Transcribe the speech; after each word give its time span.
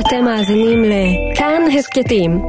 אתם 0.00 0.24
מאזינים 0.24 0.84
לכאן 0.84 1.62
הסכתים, 1.78 2.42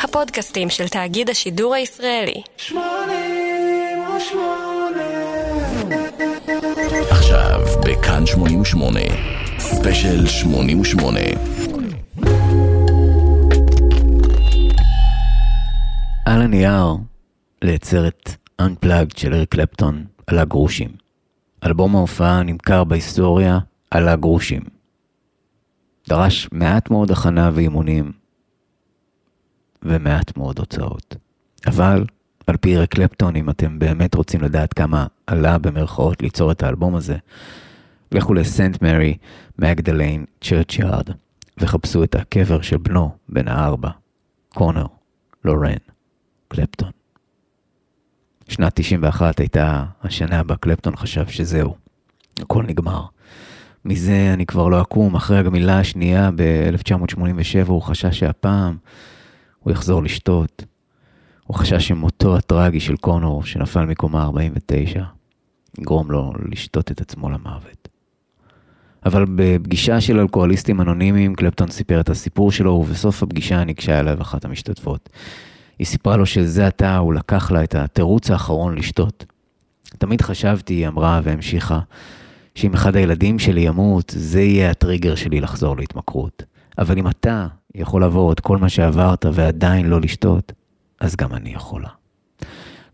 הפודקאסטים 0.00 0.70
של 0.70 0.88
תאגיד 0.88 1.30
השידור 1.30 1.74
הישראלי. 1.74 2.42
עכשיו 7.10 7.60
בכאן 7.86 8.26
88, 8.26 9.00
ספיישל 9.58 10.26
88. 10.26 11.20
על 16.26 16.42
הנייר, 16.42 16.86
לייצר 17.62 18.08
את 18.08 18.30
Unplugged 18.62 19.16
של 19.16 19.34
אריק 19.34 19.48
קלפטון 19.48 20.04
עלה 20.26 20.44
גרושים. 20.44 20.90
אלבום 21.66 21.96
ההופעה 21.96 22.42
נמכר 22.42 22.84
בהיסטוריה 22.84 23.58
עלה 23.90 24.16
גרושים. 24.16 24.79
דרש 26.10 26.48
מעט 26.52 26.90
מאוד 26.90 27.10
הכנה 27.10 27.50
ואימונים, 27.54 28.12
ומעט 29.82 30.36
מאוד 30.36 30.58
הוצאות. 30.58 31.16
אבל, 31.66 32.04
על 32.46 32.56
פי 32.56 32.86
קלפטון, 32.86 33.36
אם 33.36 33.50
אתם 33.50 33.78
באמת 33.78 34.14
רוצים 34.14 34.42
לדעת 34.42 34.74
כמה 34.74 35.06
עלה 35.26 35.58
במרכאות 35.58 36.22
ליצור 36.22 36.52
את 36.52 36.62
האלבום 36.62 36.94
הזה, 36.96 37.16
לכו 38.12 38.34
לסנט 38.34 38.82
מרי 38.82 39.16
מגדליין 39.58 40.24
צ'רצ'יארד 40.40 41.08
וחפשו 41.58 42.04
את 42.04 42.14
הקבר 42.14 42.60
של 42.60 42.76
בנו 42.76 43.16
בן 43.28 43.48
הארבע, 43.48 43.90
קונר, 44.48 44.86
לורן, 45.44 45.76
קלפטון. 46.48 46.90
שנת 48.48 48.72
91 48.74 49.40
הייתה 49.40 49.84
השנה 50.02 50.42
בה 50.42 50.56
קלפטון 50.56 50.96
חשב 50.96 51.28
שזהו, 51.28 51.76
הכל 52.40 52.62
נגמר. 52.62 53.04
מזה 53.84 54.30
אני 54.34 54.46
כבר 54.46 54.68
לא 54.68 54.82
אקום, 54.82 55.14
אחרי 55.14 55.38
הגמילה 55.38 55.78
השנייה 55.78 56.30
ב-1987 56.36 57.66
הוא 57.66 57.82
חשש 57.82 58.18
שהפעם 58.18 58.76
הוא 59.60 59.72
יחזור 59.72 60.02
לשתות. 60.02 60.64
הוא 61.46 61.56
חשש 61.56 61.88
שמותו 61.88 62.36
הטרגי 62.36 62.80
של 62.80 62.96
קונור, 62.96 63.44
שנפל 63.44 63.84
מקומה 63.84 64.22
49, 64.22 65.04
יגרום 65.78 66.10
לו 66.10 66.32
לשתות 66.50 66.90
את 66.90 67.00
עצמו 67.00 67.30
למוות. 67.30 67.88
אבל 69.06 69.24
בפגישה 69.34 70.00
של 70.00 70.20
אלכוהוליסטים 70.20 70.80
אנונימיים, 70.80 71.34
קלפטון 71.34 71.70
סיפר 71.70 72.00
את 72.00 72.08
הסיפור 72.08 72.52
שלו, 72.52 72.70
ובסוף 72.70 73.22
הפגישה 73.22 73.64
ניגשה 73.64 74.00
אליו 74.00 74.22
אחת 74.22 74.44
המשתתפות. 74.44 75.08
היא 75.78 75.86
סיפרה 75.86 76.16
לו 76.16 76.26
שזה 76.26 76.66
עתה 76.66 76.96
הוא 76.96 77.14
לקח 77.14 77.50
לה 77.50 77.64
את 77.64 77.74
התירוץ 77.74 78.30
האחרון 78.30 78.74
לשתות. 78.74 79.24
תמיד 79.98 80.22
חשבתי, 80.22 80.74
היא 80.74 80.88
אמרה 80.88 81.20
והמשיכה, 81.24 81.80
שאם 82.60 82.74
אחד 82.74 82.96
הילדים 82.96 83.38
שלי 83.38 83.60
ימות, 83.60 84.12
זה 84.16 84.40
יהיה 84.40 84.70
הטריגר 84.70 85.14
שלי 85.14 85.40
לחזור 85.40 85.76
להתמכרות. 85.76 86.42
אבל 86.78 86.98
אם 86.98 87.08
אתה 87.08 87.46
יכול 87.74 88.00
לעבור 88.00 88.32
את 88.32 88.40
כל 88.40 88.56
מה 88.56 88.68
שעברת 88.68 89.26
ועדיין 89.32 89.86
לא 89.86 90.00
לשתות, 90.00 90.52
אז 91.00 91.16
גם 91.16 91.34
אני 91.34 91.50
יכולה. 91.50 91.88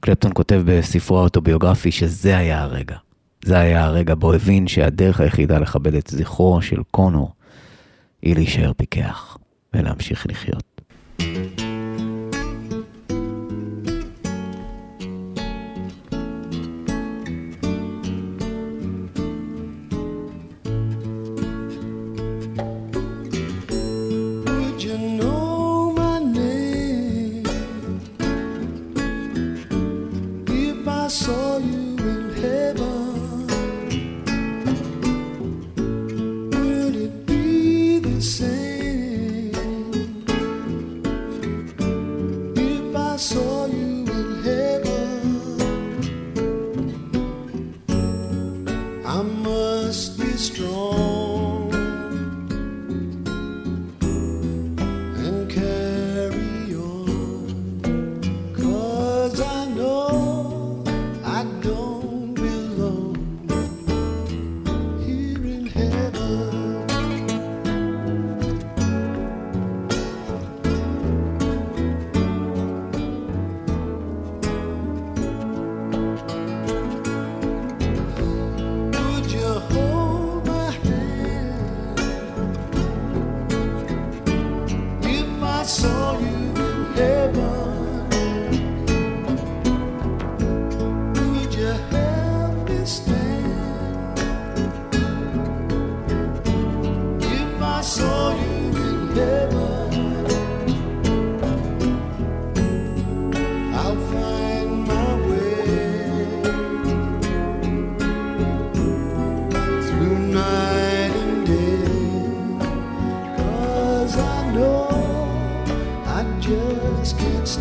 קלפטון 0.01 0.31
כותב 0.35 0.63
בספרו 0.67 1.19
האוטוביוגרפי 1.19 1.91
שזה 1.91 2.39
היה 2.39 2.63
הרגע. 2.63 2.97
זה 3.45 3.59
היה 3.59 3.85
הרגע 3.85 4.15
בו 4.15 4.33
הבין 4.33 4.69
שהדרך 4.69 5.21
היחידה 5.21 5.59
לכבד 5.59 5.95
את 5.95 6.07
זכרו 6.07 6.63
של 6.63 6.83
קונור 6.91 7.33
היא 8.23 8.35
להישאר 8.35 8.73
פיקח 8.77 9.39
ולהמשיך 9.75 10.27
לחיות. 10.27 10.81
Would 11.21 11.66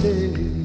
day. 0.05 0.64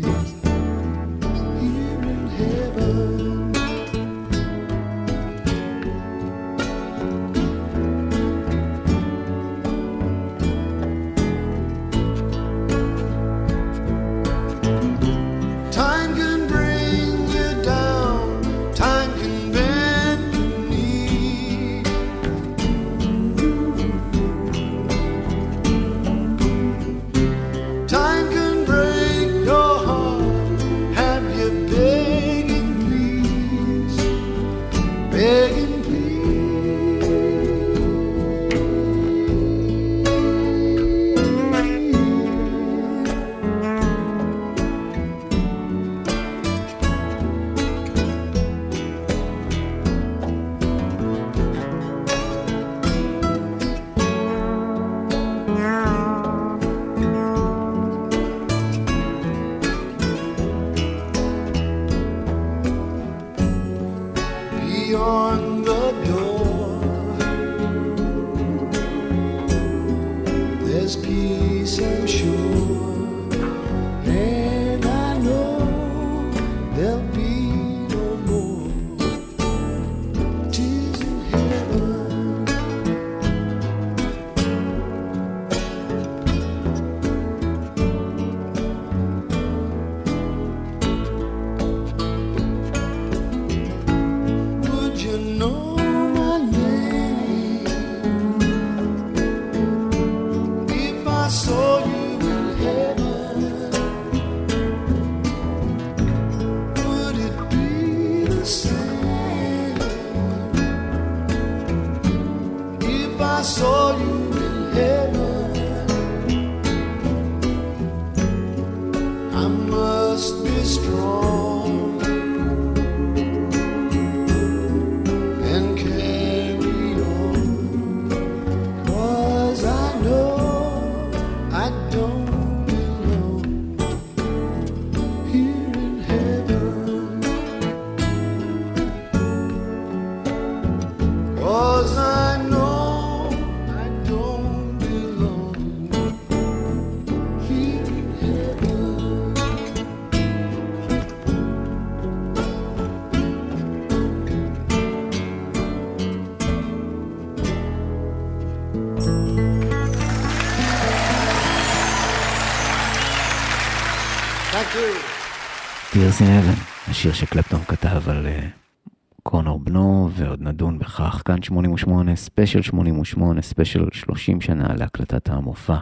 Tears 165.92 166.20
in 166.20 166.24
Heaven, 166.24 166.90
השיר 166.90 167.12
שקלפטון 167.12 167.60
כתב 167.60 168.08
על 168.08 168.26
אה, 168.26 168.90
קונור 169.22 169.58
בנו, 169.58 170.10
ועוד 170.12 170.42
נדון 170.42 170.78
בכך. 170.78 171.22
כאן 171.24 171.42
88, 171.42 172.16
ספיישל 172.16 172.62
88, 172.62 173.42
ספיישל 173.42 173.84
30 173.92 174.40
שנה 174.40 174.74
להקלטת 174.74 175.28
המופע 175.28 175.76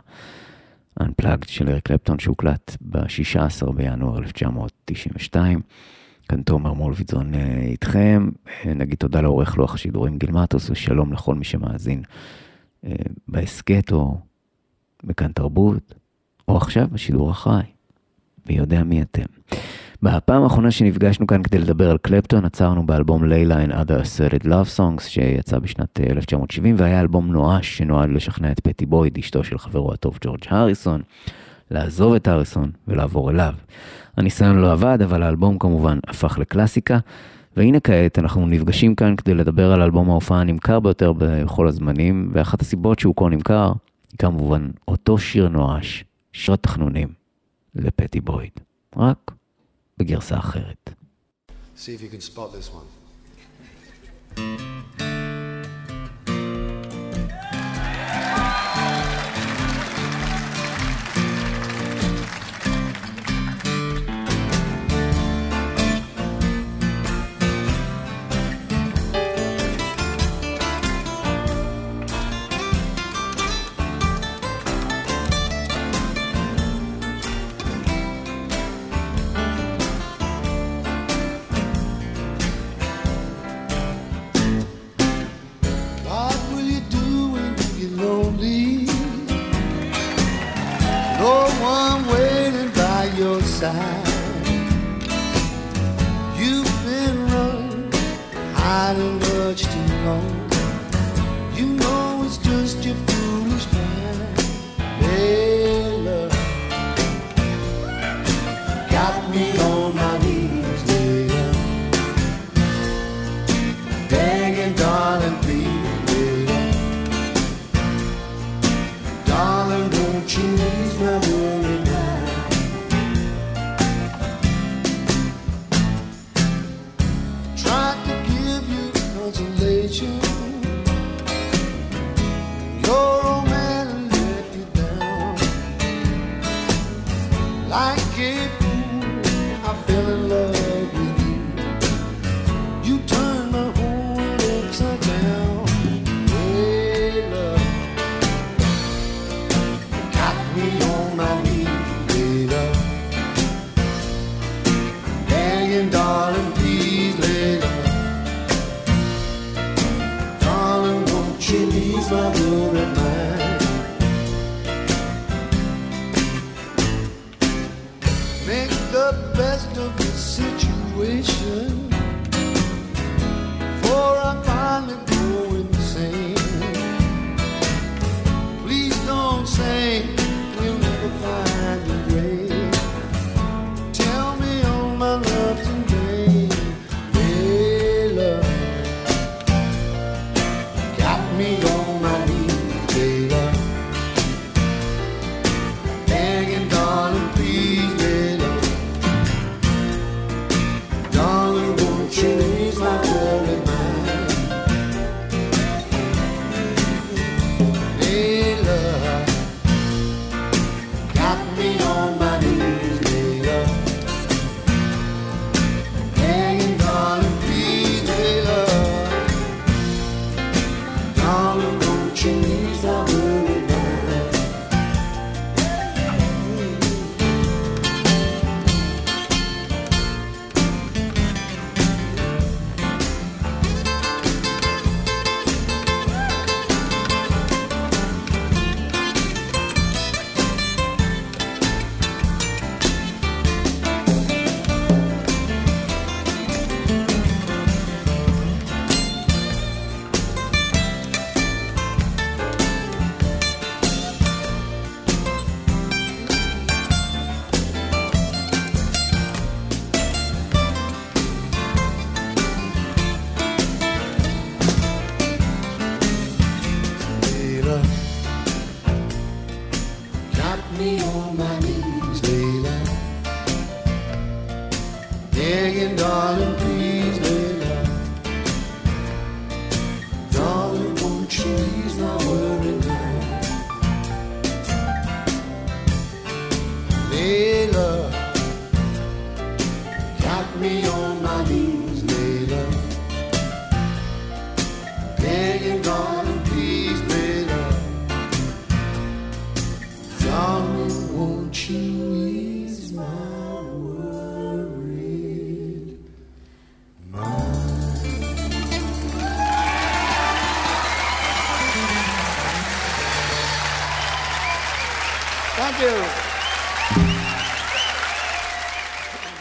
Unplugged 1.00 1.46
של 1.46 1.69
אריק 1.69 1.84
קלפטון 1.84 2.19
שהוקלט 2.19 2.76
ב-16 2.81 3.72
בינואר 3.72 4.19
1992. 4.19 5.60
כאן 6.28 6.43
תומר 6.43 6.72
מולוידזון 6.72 7.34
אה, 7.34 7.36
איתכם, 7.62 8.28
אה, 8.46 8.69
נגיד 8.69 8.99
תודה 8.99 9.20
לעורך 9.20 9.56
לוח 9.56 9.75
השידורים 9.75 10.19
גיל 10.19 10.41
מטוס 10.41 10.70
ושלום 10.70 11.12
לכל 11.12 11.34
מי 11.34 11.44
שמאזין 11.44 12.02
אה, 12.84 12.88
בהסכת 13.28 13.93
או 13.93 14.19
בכאן 15.04 15.32
תרבות, 15.32 15.94
או 16.49 16.56
עכשיו 16.56 16.88
בשידור 16.93 17.31
החי. 17.31 17.62
מי 18.46 18.54
יודע 18.54 18.82
מי 18.82 19.02
אתם. 19.02 19.26
בפעם 20.02 20.42
האחרונה 20.42 20.70
שנפגשנו 20.70 21.26
כאן 21.26 21.42
כדי 21.42 21.58
לדבר 21.58 21.90
על 21.90 21.98
קלפטון, 21.98 22.44
עצרנו 22.44 22.86
באלבום 22.86 23.24
לילה 23.24 23.64
and 23.64 23.70
other 23.70 24.02
asserted 24.02 24.44
love 24.44 24.78
songs 24.78 25.02
שיצא 25.02 25.58
בשנת 25.58 26.00
אה, 26.00 26.06
1970 26.10 26.74
והיה 26.78 27.00
אלבום 27.00 27.32
נואש 27.32 27.78
שנועד 27.78 28.10
לשכנע 28.10 28.52
את 28.52 28.60
פטי 28.60 28.86
בויד, 28.86 29.18
אשתו 29.18 29.44
של 29.44 29.58
חברו 29.58 29.92
הטוב 29.92 30.18
ג'ורג' 30.20 30.40
הריסון, 30.48 31.02
לעזוב 31.70 32.14
את 32.14 32.28
הריסון 32.28 32.70
ולעבור 32.88 33.30
אליו. 33.30 33.54
הניסיון 34.16 34.58
לא 34.58 34.72
עבד, 34.72 34.98
אבל 35.02 35.22
האלבום 35.22 35.58
כמובן 35.58 35.98
הפך 36.06 36.38
לקלאסיקה, 36.38 36.98
והנה 37.56 37.80
כעת 37.80 38.18
אנחנו 38.18 38.46
נפגשים 38.46 38.94
כאן 38.94 39.16
כדי 39.16 39.34
לדבר 39.34 39.72
על 39.72 39.82
אלבום 39.82 40.10
ההופעה 40.10 40.40
הנמכר 40.40 40.80
ביותר 40.80 41.12
בכל 41.18 41.68
הזמנים, 41.68 42.30
ואחת 42.32 42.60
הסיבות 42.60 42.98
שהוא 42.98 43.14
כה 43.16 43.28
נמכר, 43.28 43.72
היא 44.12 44.18
כמובן 44.18 44.68
אותו 44.88 45.18
שיר 45.18 45.48
נואש, 45.48 46.04
שיר 46.32 46.54
התחנונים, 46.54 47.08
לפטי 47.74 48.20
בויד, 48.20 48.52
רק 48.96 49.38
בגרסה 49.98 50.38
אחרת. 50.38 50.90
See 51.76 51.94
if 51.94 52.02
you 52.02 52.08
can 52.08 52.20
spot 52.20 52.52
this 52.52 52.70
one. 52.72 52.88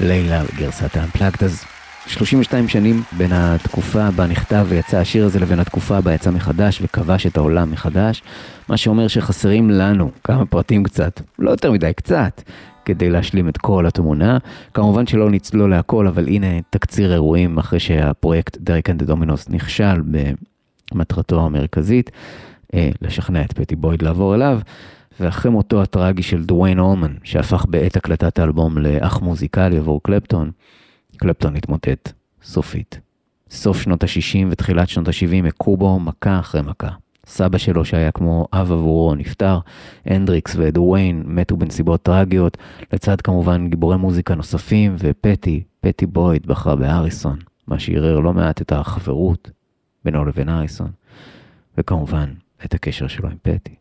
Layla 0.07 0.43
בגרסת 0.43 0.97
ה 0.97 1.02
unplugged, 1.02 1.43
אז 1.43 1.63
32 2.07 2.67
שנים 2.67 3.03
בין 3.17 3.31
התקופה 3.33 4.11
בה 4.11 4.27
נכתב 4.27 4.65
ויצא 4.69 4.97
השיר 4.97 5.25
הזה 5.25 5.39
לבין 5.39 5.59
התקופה 5.59 6.01
בה 6.01 6.13
יצא 6.13 6.31
מחדש 6.31 6.79
וכבש 6.81 7.27
את 7.27 7.37
העולם 7.37 7.71
מחדש, 7.71 8.23
מה 8.69 8.77
שאומר 8.77 9.07
שחסרים 9.07 9.69
לנו 9.69 10.11
כמה 10.23 10.45
פרטים 10.45 10.83
קצת, 10.83 11.21
לא 11.39 11.51
יותר 11.51 11.71
מדי 11.71 11.93
קצת, 11.95 12.41
כדי 12.85 13.09
להשלים 13.09 13.49
את 13.49 13.57
כל 13.57 13.85
התמונה. 13.85 14.37
כמובן 14.73 15.07
שלא 15.07 15.29
נצלול 15.29 15.69
להכל, 15.69 16.07
אבל 16.07 16.27
הנה 16.27 16.61
תקציר 16.69 17.13
אירועים 17.13 17.57
אחרי 17.57 17.79
שהפרויקט 17.79 18.57
Derek 18.57 18.89
and 18.89 19.03
Dominos 19.03 19.49
נכשל 19.49 20.01
במטרתו 20.93 21.45
המרכזית, 21.45 22.11
אה, 22.73 22.89
לשכנע 23.01 23.41
את 23.41 23.53
פטי 23.53 23.75
בויד 23.75 24.01
לעבור 24.01 24.35
אליו. 24.35 24.59
ואחרי 25.19 25.51
מותו 25.51 25.81
הטרגי 25.81 26.23
של 26.23 26.43
דוויין 26.43 26.79
אולמן, 26.79 27.13
שהפך 27.23 27.65
בעת 27.69 27.97
הקלטת 27.97 28.39
האלבום 28.39 28.77
לאח 28.77 29.19
מוזיקלי 29.21 29.77
עבור 29.77 30.03
קלפטון, 30.03 30.51
קלפטון 31.17 31.55
התמוטט 31.55 32.11
סופית. 32.43 32.99
סוף 33.49 33.81
שנות 33.81 34.03
ה-60 34.03 34.47
ותחילת 34.51 34.89
שנות 34.89 35.07
ה-70 35.07 35.47
הכו 35.47 35.77
בו 35.77 35.99
מכה 35.99 36.39
אחרי 36.39 36.61
מכה. 36.61 36.89
סבא 37.27 37.57
שלו 37.57 37.85
שהיה 37.85 38.11
כמו 38.11 38.47
אב 38.53 38.71
עבורו 38.71 39.15
נפטר, 39.15 39.59
הנדריקס 40.05 40.55
ודוויין 40.57 41.23
מתו 41.25 41.57
בנסיבות 41.57 42.01
טרגיות, 42.01 42.57
לצד 42.93 43.21
כמובן 43.21 43.67
גיבורי 43.69 43.97
מוזיקה 43.97 44.35
נוספים, 44.35 44.95
ופטי, 44.99 45.63
פטי 45.79 46.05
בויד 46.05 46.47
בחרה 46.47 46.75
בהריסון, 46.75 47.39
מה 47.67 47.79
שערער 47.79 48.19
לא 48.19 48.33
מעט 48.33 48.61
את 48.61 48.71
החברות 48.71 49.51
בינו 50.05 50.25
לבין 50.25 50.49
אריסון, 50.49 50.91
וכמובן 51.77 52.33
את 52.65 52.73
הקשר 52.73 53.07
שלו 53.07 53.29
עם 53.29 53.37
פטי. 53.41 53.75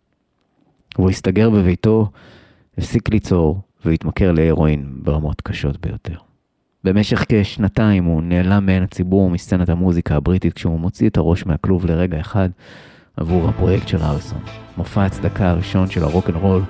והוא 0.98 1.10
הסתגר 1.10 1.50
בביתו, 1.50 2.10
הפסיק 2.78 3.08
ליצור 3.08 3.60
והתמכר 3.84 4.32
להרואין 4.32 4.86
ברמות 5.02 5.40
קשות 5.40 5.86
ביותר. 5.86 6.16
במשך 6.84 7.24
כשנתיים 7.28 8.04
הוא 8.04 8.22
נעלם 8.22 8.66
מעין 8.66 8.82
הציבור 8.82 9.30
מסצנת 9.30 9.68
המוזיקה 9.68 10.16
הבריטית 10.16 10.52
כשהוא 10.52 10.80
מוציא 10.80 11.08
את 11.08 11.16
הראש 11.16 11.46
מהכלוב 11.46 11.86
לרגע 11.86 12.20
אחד 12.20 12.48
עבור 13.16 13.48
הפרויקט 13.48 13.88
של 13.88 14.02
הריסון. 14.02 14.40
מופע 14.76 15.04
הצדקה 15.04 15.50
הראשון 15.50 15.86
של 15.86 16.02
הרוק 16.02 16.30
אנד 16.30 16.36
רול 16.36 16.62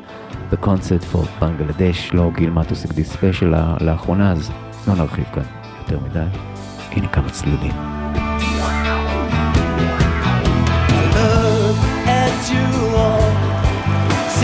ב 0.53 0.59
Concert 0.59 1.05
for 1.05 1.25
Bangladesh, 1.41 2.11
לו 2.13 2.31
גיל 2.37 2.51
מטוס 2.51 2.85
הקדיש 2.85 3.09
ספיישל 3.09 3.55
לאחרונה, 3.81 4.33
אז 4.33 4.51
לא 4.89 4.95
נרחיב 4.95 5.25
כאן 5.25 5.43
יותר 5.79 6.01
מדי. 6.01 6.27
הנה 6.93 7.09
כמה 7.09 7.31
צלילים. 7.31 8.26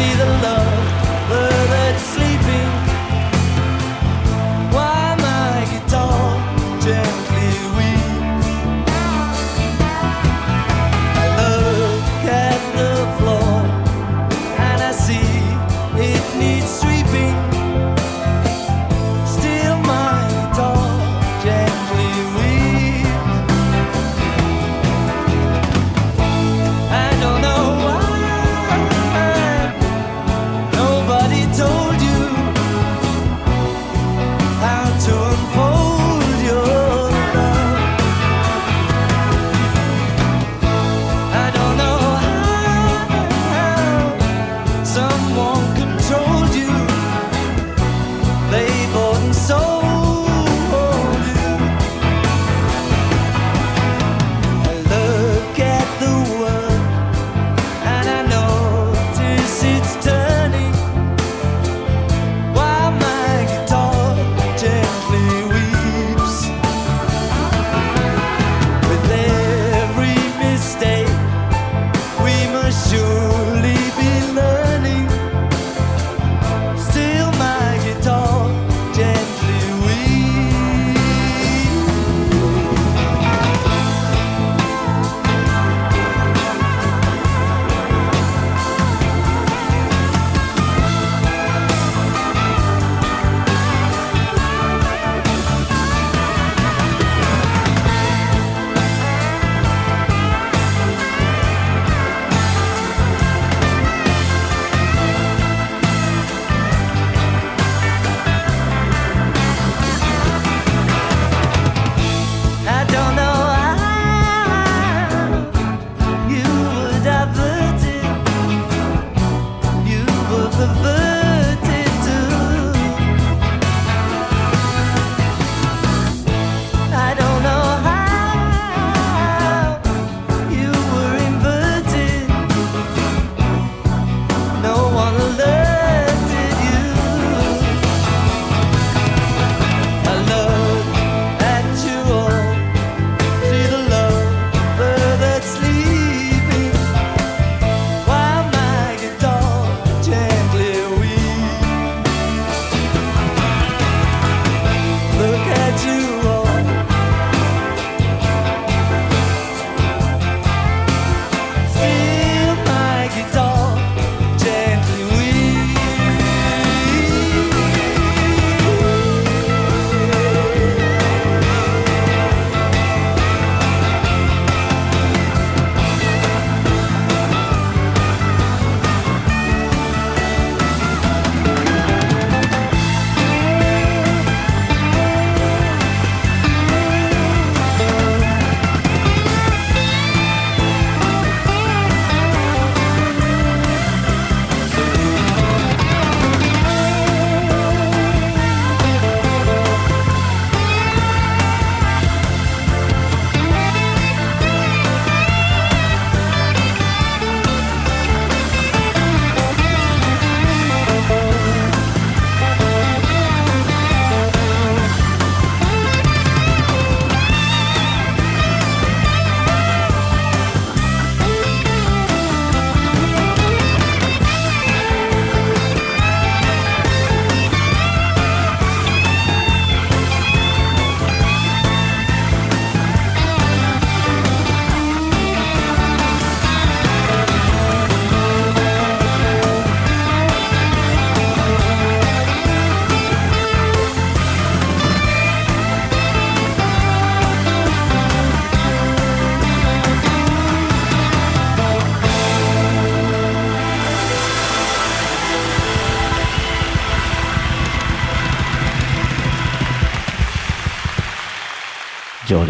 See 0.02 0.14
the 0.14 0.24
love 0.42 0.61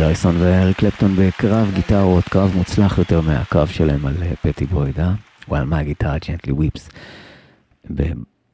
ג'ורג' 0.03 0.11
אריסון 0.11 0.37
ואריק 0.39 0.77
קלפטון 0.77 1.17
בקרב 1.17 1.71
גיטרות, 1.75 2.25
קרב 2.25 2.53
מוצלח 2.57 2.99
יותר 2.99 3.21
מהקרב 3.21 3.69
שלהם 3.69 4.07
על 4.07 4.15
אה, 4.23 4.33
פטי 4.43 4.67
בויד, 4.67 5.01
אה? 5.01 5.13
או 5.49 5.57
על 5.57 5.65
מה 5.65 5.79
הגיטרה 5.79 6.17
ג'נטלי 6.29 6.53
וויפס 6.53 6.89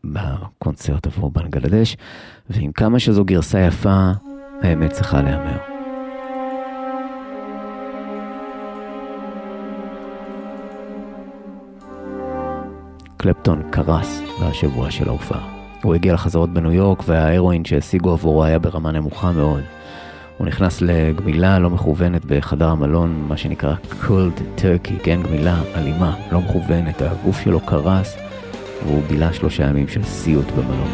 בקונצרט 0.05 1.07
עבור 1.07 1.31
בנגלדש, 1.31 1.97
ועם 2.51 2.73
כמה 2.73 2.99
שזו 2.99 3.25
גרסה 3.25 3.61
יפה, 3.61 4.11
האמת 4.63 4.93
צריכה 4.93 5.23
להיאמר. 5.23 5.59
קלפטון 13.17 13.63
קרס 13.71 14.21
בשבוע 14.43 14.91
של 14.91 15.09
ההופעה. 15.09 15.49
הוא 15.83 15.95
הגיע 15.95 16.15
לחזרות 16.15 16.51
בניו 16.51 16.73
יורק 16.73 17.03
וההרואין 17.07 17.65
שהשיגו 17.65 18.13
עבורו 18.13 18.45
היה 18.45 18.59
ברמה 18.59 18.93
נמוכה 18.93 19.33
מאוד. 19.33 19.78
הוא 20.39 20.47
נכנס 20.47 20.81
לגמילה 20.81 21.59
לא 21.59 21.71
מכוונת 21.71 22.25
בחדר 22.25 22.69
המלון, 22.69 23.25
מה 23.29 23.37
שנקרא 23.37 23.75
cold 24.03 24.61
turkey, 24.61 25.03
כן, 25.03 25.23
גמילה 25.23 25.61
אלימה, 25.75 26.17
לא 26.33 26.41
מכוונת, 26.41 27.03
הגוף 27.03 27.41
שלו 27.41 27.61
קרס 27.61 28.17
והוא 28.85 29.03
בילה 29.09 29.33
שלושה 29.33 29.65
ימים 29.65 29.89
של 29.89 30.05
סיוט 30.05 30.47
במלון. 30.51 30.89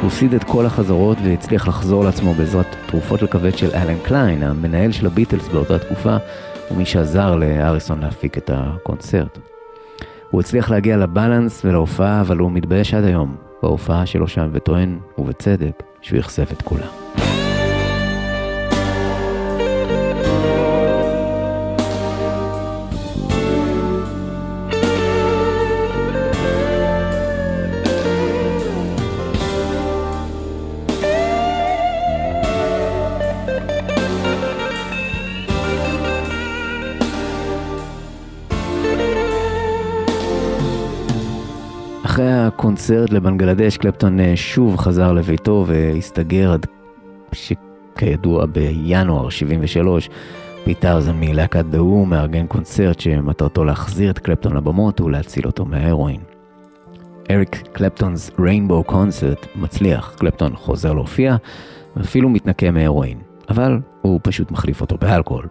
הוא 0.00 0.08
הפסיד 0.08 0.34
את 0.34 0.44
כל 0.44 0.66
החזרות 0.66 1.18
והצליח 1.24 1.68
לחזור 1.68 2.04
לעצמו 2.04 2.34
בעזרת 2.34 2.76
תרופות 2.86 3.22
לכבד 3.22 3.56
של 3.56 3.70
אלן 3.74 3.98
קליין, 4.02 4.42
המנהל 4.42 4.92
של 4.92 5.06
הביטלס 5.06 5.48
באותה 5.48 5.78
תקופה, 5.78 6.16
ומי 6.70 6.86
שעזר 6.86 7.34
לאריסון 7.34 8.00
להפיק 8.00 8.38
את 8.38 8.50
הקונצרט. 8.54 9.38
הוא 10.30 10.40
הצליח 10.40 10.70
להגיע 10.70 10.96
לבלנס 10.96 11.64
ולהופעה, 11.64 12.20
אבל 12.20 12.38
הוא 12.38 12.52
מתבייש 12.52 12.94
עד 12.94 13.04
היום 13.04 13.36
בהופעה 13.62 14.06
שלו 14.06 14.28
שם, 14.28 14.48
וטוען, 14.52 14.98
ובצדק, 15.18 15.82
שהוא 16.00 16.20
אכזב 16.20 16.46
את 16.52 16.62
כולם. 16.62 17.01
אחרי 42.62 42.70
הקונצרט 42.70 43.10
לבנגלדש, 43.10 43.76
קלפטון 43.76 44.20
אה, 44.20 44.32
שוב 44.36 44.76
חזר 44.76 45.12
לביתו 45.12 45.64
והסתגר 45.66 46.52
עד 46.52 46.66
שכידוע 47.32 48.46
בינואר 48.46 49.28
73, 49.28 50.08
פיטרזן 50.64 51.16
מלהקת 51.20 51.64
דהו 51.64 52.06
מארגן 52.06 52.46
קונצרט 52.46 53.00
שמטרתו 53.00 53.64
להחזיר 53.64 54.10
את 54.10 54.18
קלפטון 54.18 54.56
לבמות 54.56 55.00
ולהציל 55.00 55.46
אותו 55.46 55.64
מההרואין. 55.64 56.20
אריק 57.30 57.62
קלפטונ's 57.74 58.42
ריינבו 58.42 58.84
קונצרט 58.84 59.46
מצליח, 59.56 60.14
קלפטון 60.18 60.56
חוזר 60.56 60.92
להופיע 60.92 61.36
ואפילו 61.96 62.28
מתנקה 62.28 62.70
מהרואין, 62.70 63.18
אבל 63.48 63.80
הוא 64.02 64.20
פשוט 64.22 64.50
מחליף 64.50 64.80
אותו 64.80 64.96
באלכוהול. 65.00 65.46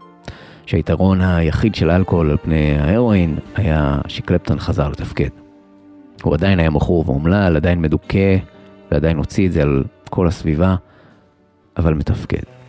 שהיתרון 0.66 1.22
היחיד 1.22 1.76
של 1.76 1.92
אלכוהול 1.92 2.30
על 2.30 2.38
פני 2.38 2.80
ההרואין 2.80 3.38
היה 3.56 3.98
שקלפטון 4.08 4.60
חזר 4.60 4.90
לתפקד. 4.90 5.41
הוא 6.22 6.34
עדיין 6.34 6.60
היה 6.60 6.70
מכור 6.70 7.04
ואומלל, 7.08 7.56
עדיין 7.56 7.82
מדוכא, 7.82 8.36
ועדיין 8.92 9.18
הוציא 9.18 9.48
את 9.48 9.52
זה 9.52 9.62
על 9.62 9.84
כל 10.10 10.28
הסביבה, 10.28 10.76
אבל 11.78 11.94
מתפקד. 11.94 12.61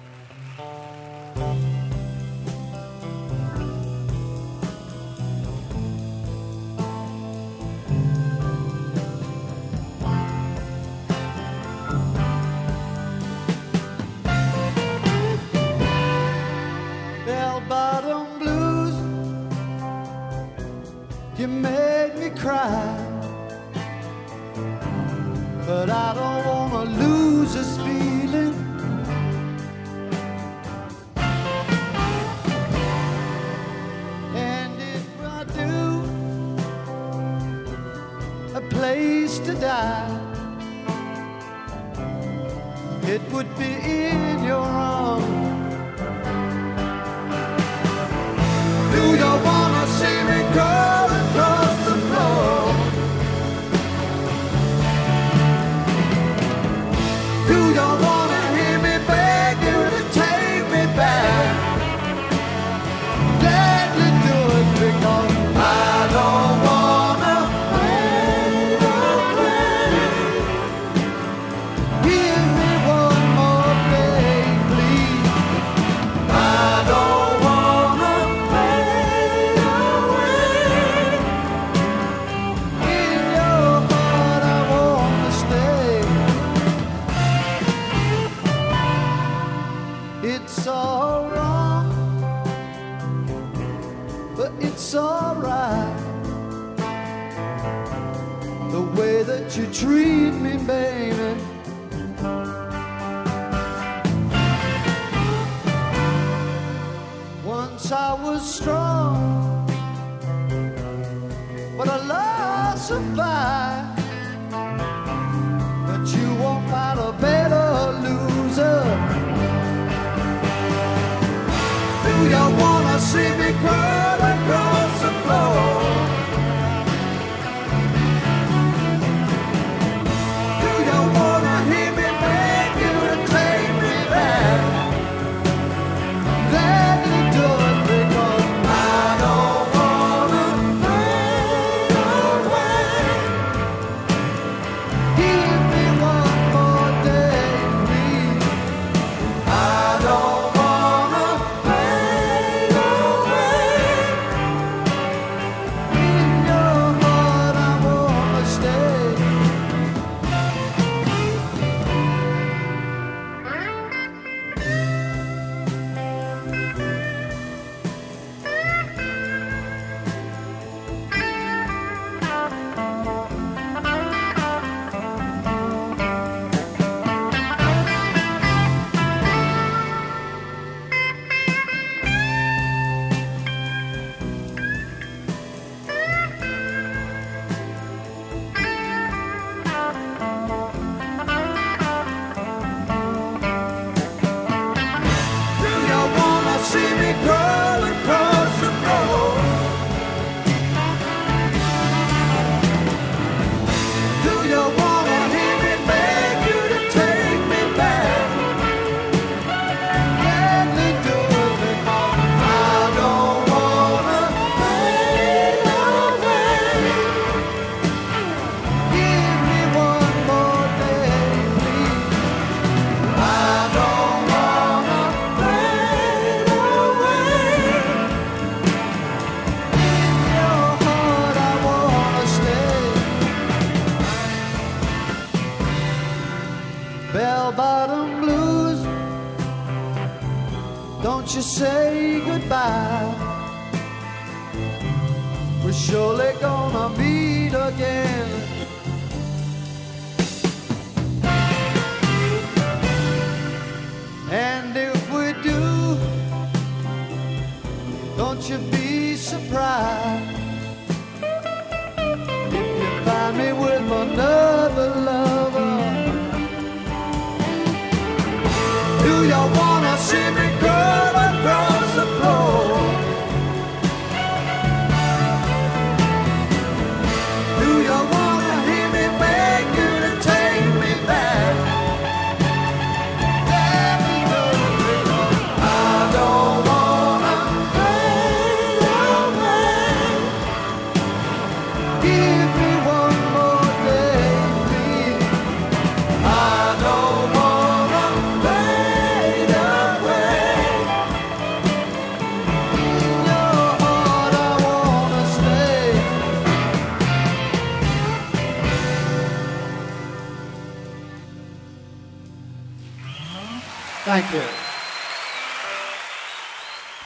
Don't 258.42 258.50
you 258.50 258.70
be 258.70 259.14
surprised 259.14 260.41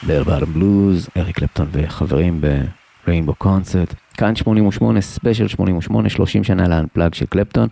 Bottom 0.07 0.53
Blues, 0.53 1.09
אריק 1.17 1.35
קלפטון 1.35 1.67
וחברים 1.71 2.41
ב 3.05 3.09
Rainbow 3.09 3.35
Concert. 3.35 3.93
כאן 4.17 4.35
88, 4.35 5.01
ספיישל 5.01 5.47
88, 5.47 6.09
30 6.09 6.43
שנה 6.43 6.67
ל 6.67 6.72
unplugged 6.72 7.13
של 7.13 7.25
קלפטון, 7.25 7.67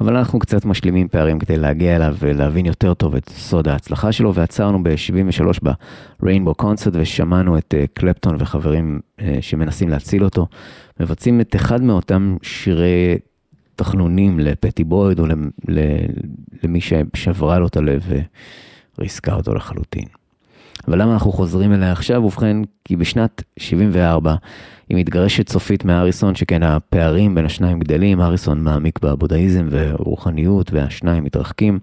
אבל 0.00 0.16
אנחנו 0.16 0.38
קצת 0.38 0.64
משלימים 0.64 1.08
פערים 1.08 1.38
כדי 1.38 1.56
להגיע 1.56 1.96
אליו 1.96 2.16
ולהבין 2.18 2.66
יותר 2.66 2.94
טוב 2.94 3.14
את 3.14 3.28
סוד 3.28 3.68
ההצלחה 3.68 4.12
שלו, 4.12 4.34
ועצרנו 4.34 4.82
ב-73 4.82 5.68
ב 6.20 6.24
Rainbow 6.24 6.54
Concert 6.54 6.92
ושמענו 6.96 7.58
את 7.58 7.74
אה, 7.76 7.84
קלפטון 7.94 8.36
וחברים 8.38 9.00
אה, 9.20 9.38
שמנסים 9.40 9.88
להציל 9.88 10.24
אותו, 10.24 10.46
מבצעים 11.00 11.40
את 11.40 11.56
אחד 11.56 11.82
מאותם 11.82 12.36
שירי 12.42 13.18
תחנונים 13.76 14.40
לפטי 14.40 14.84
בויד 14.84 15.18
או 15.18 15.26
למי 16.62 16.80
ששברה 16.80 17.58
לו 17.58 17.66
את 17.66 17.76
הלב 17.76 18.06
וריסקה 18.98 19.34
אותו 19.34 19.54
לחלוטין. 19.54 20.25
אבל 20.88 21.02
למה 21.02 21.12
אנחנו 21.12 21.32
חוזרים 21.32 21.72
אליה 21.72 21.92
עכשיו? 21.92 22.24
ובכן, 22.24 22.56
כי 22.84 22.96
בשנת 22.96 23.42
74 23.58 24.34
היא 24.88 24.96
מתגרשת 24.96 25.48
סופית 25.48 25.84
מהאריסון, 25.84 26.34
שכן 26.34 26.62
הפערים 26.62 27.34
בין 27.34 27.44
השניים 27.44 27.80
גדלים, 27.80 28.20
אריסון 28.20 28.64
מעמיק 28.64 28.98
בבודהיזם 29.02 29.66
ורוחניות, 29.70 30.72
והשניים 30.72 31.24
מתרחקים. 31.24 31.78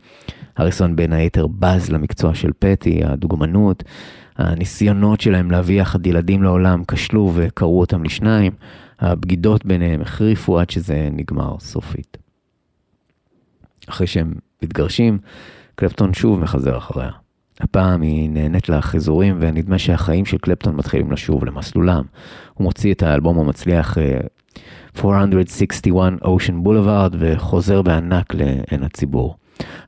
אריסון 0.59 0.95
בין 0.95 1.13
היתר 1.13 1.47
בז 1.47 1.89
למקצוע 1.91 2.35
של 2.35 2.51
פטי, 2.59 3.01
הדוגמנות, 3.03 3.83
הניסיונות 4.37 5.21
שלהם 5.21 5.51
להביא 5.51 5.81
יחד 5.81 6.07
ילדים 6.07 6.43
לעולם 6.43 6.83
כשלו 6.87 7.31
וקרעו 7.35 7.79
אותם 7.79 8.03
לשניים, 8.03 8.51
הבגידות 8.99 9.65
ביניהם 9.65 10.01
החריפו 10.01 10.59
עד 10.59 10.69
שזה 10.69 11.09
נגמר 11.11 11.55
סופית. 11.59 12.17
אחרי 13.89 14.07
שהם 14.07 14.33
מתגרשים, 14.63 15.17
קלפטון 15.75 16.13
שוב 16.13 16.39
מחזר 16.39 16.77
אחריה. 16.77 17.22
הפעם 17.63 18.01
היא 18.01 18.29
נהנית 18.29 18.69
לחיזורים 18.69 19.37
ונדמה 19.39 19.77
שהחיים 19.77 20.25
של 20.25 20.37
קלפטון 20.37 20.75
מתחילים 20.75 21.11
לשוב 21.11 21.45
למסלולם. 21.45 22.03
הוא 22.53 22.63
מוציא 22.65 22.93
את 22.93 23.03
האלבום 23.03 23.39
המצליח 23.39 23.97
אה, 23.97 24.19
461 25.03 26.13
Ocean 26.23 26.65
Boulevard 26.65 27.15
וחוזר 27.19 27.81
בענק 27.81 28.33
לעין 28.33 28.83
הציבור. 28.83 29.35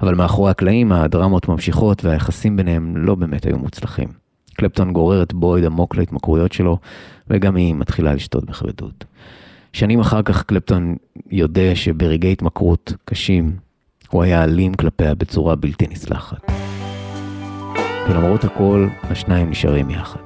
אבל 0.02 0.16
מאחורי 0.16 0.52
הקלעים 0.52 0.92
הדרמות 0.92 1.48
ממשיכות 1.48 2.06
והיחסים 2.06 2.58
ביניהם 2.58 2.98
לא 2.98 3.16
באמת 3.16 3.46
היו 3.46 3.58
מוצלחים. 3.58 4.08
קלפטון 4.54 4.94
גורר 4.94 5.24
את 5.24 5.34
בויד 5.34 5.66
עמוק 5.66 5.96
להתמכרויות 5.96 6.52
שלו 6.52 6.78
וגם 7.30 7.56
היא 7.56 7.76
מתחילה 7.76 8.14
לשתות 8.14 8.46
בכבדות. 8.46 9.06
שנים 9.74 10.00
אחר 10.00 10.22
כך 10.22 10.44
קלפטון 10.44 10.96
יודע 11.32 11.76
שברגעי 11.76 12.32
התמכרות 12.32 12.94
קשים 13.06 13.56
הוא 14.10 14.24
היה 14.24 14.44
אלים 14.44 14.74
כלפיה 14.74 15.16
בצורה 15.16 15.56
בלתי 15.56 15.88
נסלחת. 15.88 16.65
ולמרות 18.10 18.44
הכל, 18.44 18.88
השניים 19.04 19.50
נשארים 19.50 19.90
יחד. 19.90 20.20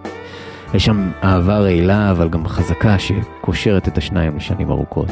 יש 0.73 0.85
שם 0.85 1.11
אהבה 1.23 1.59
רעילה, 1.59 2.11
אבל 2.11 2.29
גם 2.29 2.47
חזקה 2.47 2.95
שקושרת 2.99 3.87
את 3.87 3.97
השניים 3.97 4.37
לשנים 4.37 4.71
ארוכות. 4.71 5.11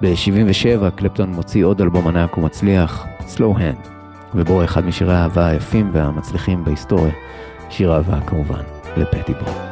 ב-77 0.00 0.90
קלפטון 0.90 1.32
מוציא 1.32 1.64
עוד 1.64 1.80
אלבום 1.80 2.08
ענק 2.08 2.38
ומצליח, 2.38 3.06
Slow 3.36 3.56
Hand, 3.58 3.88
ובו 4.34 4.64
אחד 4.64 4.84
משירי 4.86 5.14
האהבה 5.14 5.46
היפים 5.46 5.90
והמצליחים 5.92 6.64
בהיסטוריה, 6.64 7.12
שיר 7.70 7.94
אהבה 7.94 8.20
כמובן, 8.20 8.62
לפטי 8.96 9.32
בו. 9.32 9.71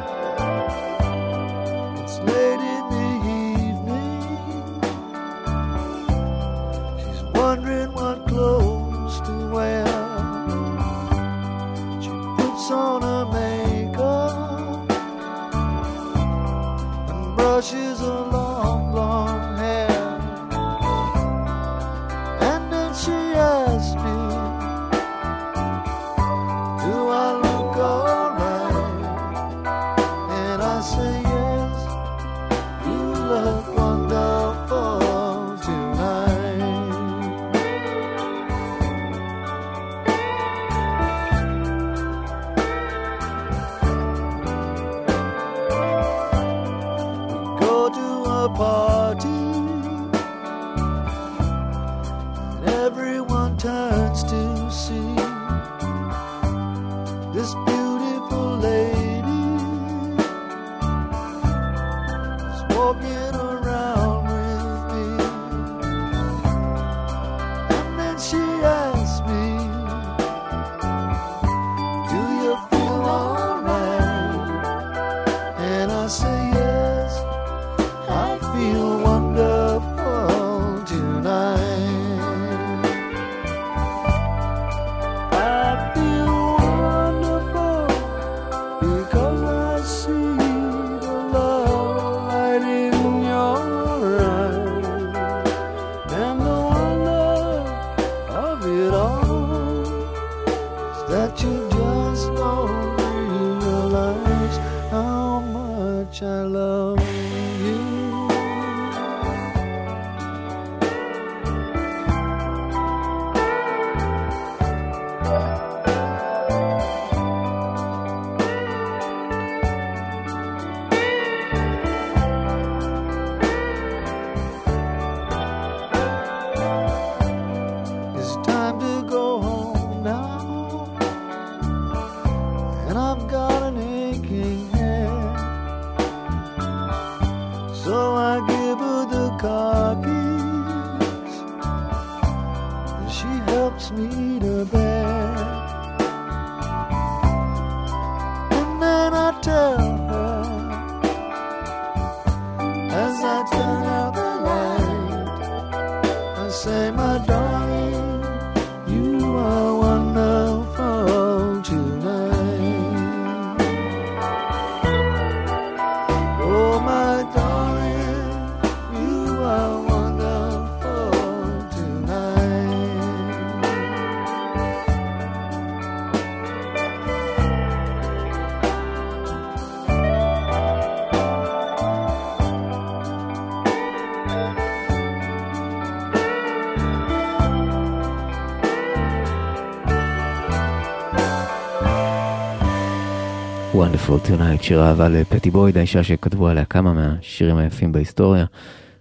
Wonderful 193.81 194.27
Tonight, 194.27 194.63
שיר 194.63 194.83
אהבה 194.83 195.09
לפטי 195.09 195.51
בויד, 195.51 195.77
האישה 195.77 196.03
שכתבו 196.03 196.47
עליה 196.47 196.65
כמה 196.65 196.93
מהשירים 196.93 197.57
היפים 197.57 197.91
בהיסטוריה, 197.91 198.45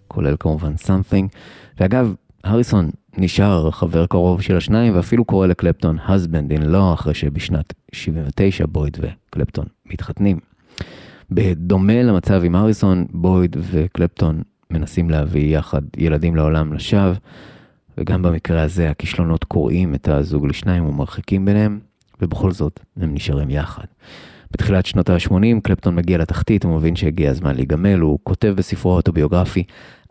כולל 0.09 0.37
כמובן 0.40 0.75
Something. 0.75 1.37
ואגב, 1.81 2.14
הריסון 2.45 2.90
נשאר 3.16 3.71
חבר 3.71 4.07
קרוב 4.07 4.40
של 4.43 4.57
השניים, 4.57 4.97
ואפילו 4.97 5.25
קורא 5.25 5.47
לקלפטון 5.47 5.99
husband 5.99 6.59
in 6.59 6.75
law, 6.75 6.95
אחרי 6.95 7.14
שבשנת 7.14 7.75
79 7.93 8.66
בויד 8.66 8.99
וקלפטון 9.01 9.66
מתחתנים. 9.87 10.38
בדומה 11.31 12.03
למצב 12.03 12.45
עם 12.45 12.55
הריסון, 12.55 13.07
בויד 13.11 13.57
וקלפטון 13.59 14.43
מנסים 14.71 15.11
להביא 15.11 15.59
יחד 15.59 15.83
ילדים 15.97 16.37
לעולם 16.37 16.73
לשווא, 16.73 17.14
וגם 17.99 18.23
במקרה 18.23 18.62
הזה 18.62 18.90
הכישלונות 18.90 19.45
קורעים 19.45 19.95
את 19.95 20.09
הזוג 20.09 20.47
לשניים 20.47 20.87
ומרחיקים 20.87 21.45
ביניהם, 21.45 21.79
ובכל 22.23 22.53
זאת 22.53 22.81
הם 22.97 23.14
נשארים 23.14 23.51
יחד. 23.51 23.85
בתחילת 24.51 24.87
שנות 24.87 25.11
ה-80 25.11 25.61
קלפטון 25.63 25.95
מגיע 25.95 26.19
לתחתית 26.19 26.65
ומבין 26.65 26.97
שהגיע 26.97 27.31
הזמן 27.31 27.55
להיגמל, 27.55 27.99
הוא 27.99 28.19
כותב 28.23 28.55
בספרו 28.57 28.93
האוטוביוגרפי, 28.93 29.63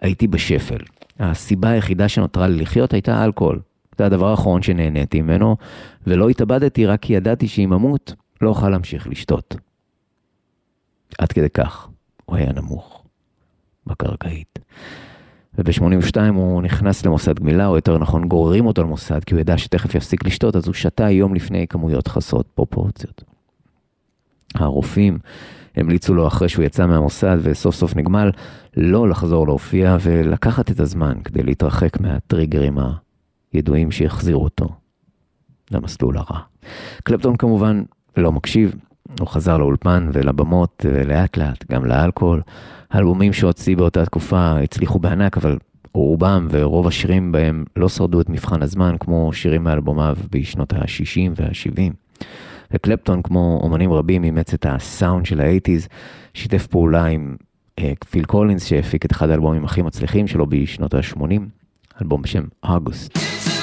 הייתי 0.01 0.27
בשפל. 0.27 0.77
הסיבה 1.19 1.69
היחידה 1.69 2.07
שנותרה 2.07 2.47
לי 2.47 2.61
לחיות 2.61 2.93
הייתה 2.93 3.25
אלכוהול. 3.25 3.59
זה 3.97 4.05
הדבר 4.05 4.27
האחרון 4.27 4.61
שנהניתי 4.61 5.21
ממנו, 5.21 5.55
ולא 6.07 6.29
התאבדתי 6.29 6.85
רק 6.85 7.01
כי 7.01 7.13
ידעתי 7.13 7.47
שאם 7.47 7.73
אמות, 7.73 8.13
לא 8.41 8.49
אוכל 8.49 8.69
להמשיך 8.69 9.07
לשתות. 9.07 9.55
עד 11.17 11.31
כדי 11.31 11.49
כך, 11.49 11.87
הוא 12.25 12.37
היה 12.37 12.51
נמוך, 12.53 13.03
בקרקעית. 13.87 14.59
וב-82 15.57 16.17
הוא 16.33 16.61
נכנס 16.61 17.05
למוסד 17.05 17.39
גמילה, 17.39 17.67
או 17.67 17.75
יותר 17.75 17.97
נכון 17.97 18.27
גוררים 18.27 18.65
אותו 18.65 18.83
למוסד, 18.83 19.23
כי 19.23 19.33
הוא 19.33 19.41
ידע 19.41 19.57
שתכף 19.57 19.95
יפסיק 19.95 20.25
לשתות, 20.25 20.55
אז 20.55 20.67
הוא 20.67 20.73
שתה 20.73 21.09
יום 21.09 21.35
לפני 21.35 21.67
כמויות 21.67 22.07
חסרות 22.07 22.47
פרופורציות. 22.55 23.28
הרופאים 24.55 25.19
המליצו 25.75 26.13
לו 26.13 26.27
אחרי 26.27 26.49
שהוא 26.49 26.65
יצא 26.65 26.85
מהמוסד 26.85 27.37
וסוף 27.41 27.75
סוף 27.75 27.95
נגמל, 27.95 28.31
לא 28.77 29.09
לחזור 29.09 29.47
להופיע 29.47 29.97
ולקחת 30.01 30.71
את 30.71 30.79
הזמן 30.79 31.13
כדי 31.23 31.43
להתרחק 31.43 31.99
מהטריגרים 31.99 32.77
הידועים 33.53 33.91
שיחזירו 33.91 34.43
אותו 34.43 34.69
למסלול 35.71 36.17
הרע. 36.17 36.39
קלפטון 37.03 37.37
כמובן 37.37 37.83
לא 38.17 38.31
מקשיב, 38.31 38.75
הוא 39.19 39.27
חזר 39.27 39.57
לאולפן 39.57 40.09
ולבמות 40.13 40.85
ולאט 40.89 41.37
לאט 41.37 41.71
גם 41.71 41.85
לאלכוהול. 41.85 42.41
האלבומים 42.91 43.33
שהוציא 43.33 43.77
באותה 43.77 44.05
תקופה 44.05 44.59
הצליחו 44.59 44.99
בענק, 44.99 45.37
אבל 45.37 45.57
רובם 45.93 46.47
ורוב 46.51 46.87
השירים 46.87 47.31
בהם 47.31 47.63
לא 47.75 47.89
שרדו 47.89 48.21
את 48.21 48.29
מבחן 48.29 48.61
הזמן 48.61 48.95
כמו 48.99 49.33
שירים 49.33 49.63
מאלבומיו 49.63 50.17
בשנות 50.31 50.73
ה-60 50.73 51.31
וה-70. 51.35 51.93
וקלפטון, 52.71 53.21
כמו 53.21 53.59
אומנים 53.63 53.93
רבים, 53.93 54.23
אימץ 54.23 54.53
את 54.53 54.65
הסאונד 54.69 55.25
של 55.25 55.41
ה 55.41 55.46
eighties, 55.46 55.87
שיתף 56.33 56.67
פעולה 56.67 57.05
עם 57.05 57.35
אה, 57.79 57.93
פיל 58.09 58.23
קולינס, 58.25 58.65
שהפיק 58.65 59.05
את 59.05 59.11
אחד 59.11 59.29
האלבומים 59.29 59.65
הכי 59.65 59.81
מצליחים 59.81 60.27
שלו 60.27 60.45
בשנות 60.47 60.93
ה-80, 60.93 61.21
אלבום 62.01 62.21
בשם 62.21 62.43
אוגוסט. 62.63 63.58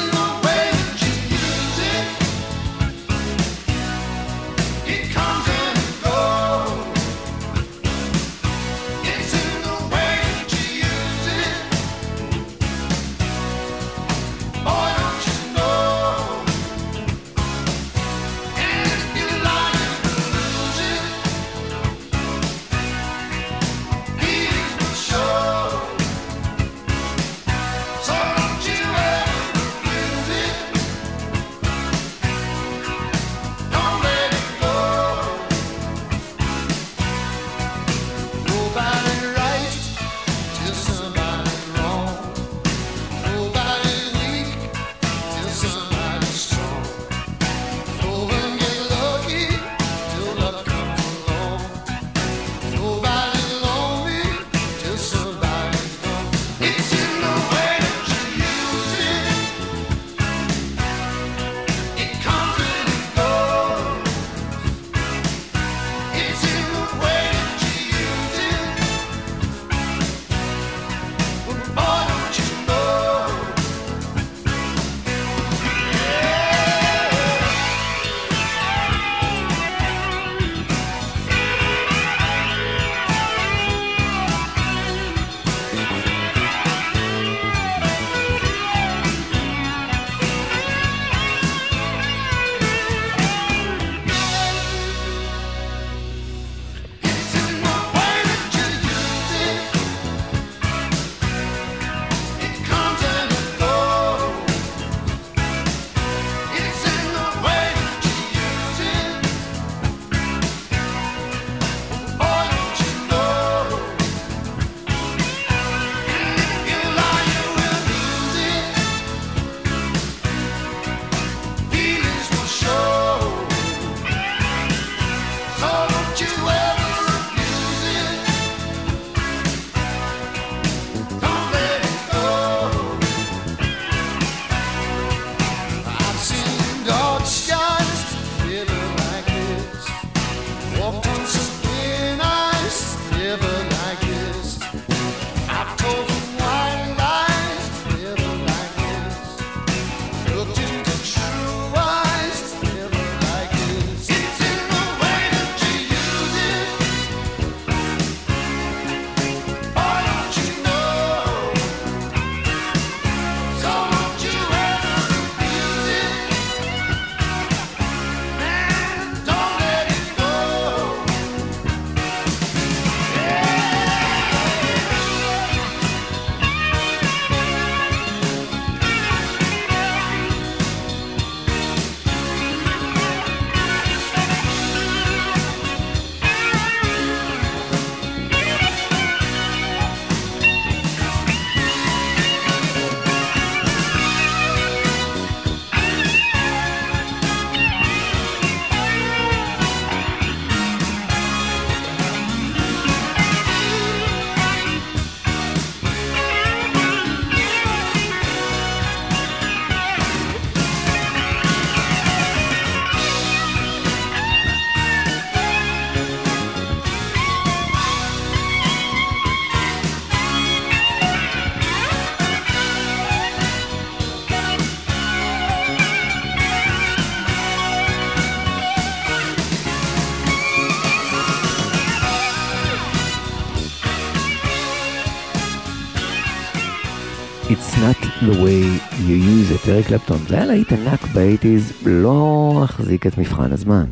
קלפטון. 239.87 240.19
זה 240.29 240.37
היה 240.37 240.47
להיט 240.47 240.73
ענק 240.73 241.01
ב 241.15 241.21
eighties, 241.21 241.73
לא 241.87 242.61
החזיק 242.65 243.07
את 243.07 243.19
מבחן 243.19 243.53
הזמן. 243.53 243.85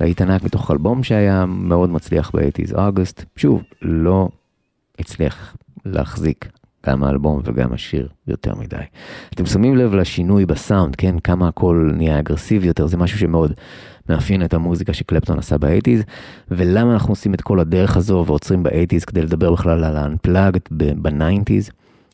להיט 0.00 0.20
ענק 0.20 0.42
מתוך 0.42 0.70
אלבום 0.70 1.02
שהיה 1.02 1.46
מאוד 1.46 1.90
מצליח 1.90 2.30
ב 2.34 2.38
eighties, 2.38 2.72
August. 2.74 3.24
שוב, 3.36 3.62
לא 3.82 4.28
הצליח 4.98 5.56
להחזיק 5.84 6.48
גם 6.86 7.04
האלבום 7.04 7.40
וגם 7.44 7.72
השיר 7.72 8.08
יותר 8.26 8.54
מדי. 8.54 8.76
אתם 9.34 9.46
שמים 9.46 9.76
לב 9.76 9.94
לשינוי 9.94 10.46
בסאונד, 10.46 10.96
כן? 10.96 11.18
כמה 11.24 11.48
הכל 11.48 11.90
נהיה 11.96 12.18
אגרסיבי 12.18 12.66
יותר, 12.66 12.86
זה 12.86 12.96
משהו 12.96 13.18
שמאוד 13.18 13.52
מאפיין 14.08 14.44
את 14.44 14.54
המוזיקה 14.54 14.92
שקלפטון 14.92 15.38
עשה 15.38 15.58
ב 15.58 15.62
eighties, 15.62 16.02
ולמה 16.50 16.92
אנחנו 16.92 17.12
עושים 17.12 17.34
את 17.34 17.40
כל 17.40 17.60
הדרך 17.60 17.96
הזו 17.96 18.24
ועוצרים 18.26 18.62
ב 18.62 18.67
eighties 18.67 19.04
כדי 19.04 19.22
לדבר 19.22 19.52
בכלל 19.52 19.84
על 19.84 19.96
ה-unplugged 19.96 20.74
ב 20.96 21.03
nineties? 21.03 21.70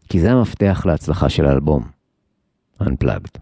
כי 0.08 0.20
זה 0.20 0.32
המפתח 0.32 0.82
להצלחה 0.86 1.28
של 1.28 1.46
האלבום, 1.46 1.93
Unplugged, 2.82 3.38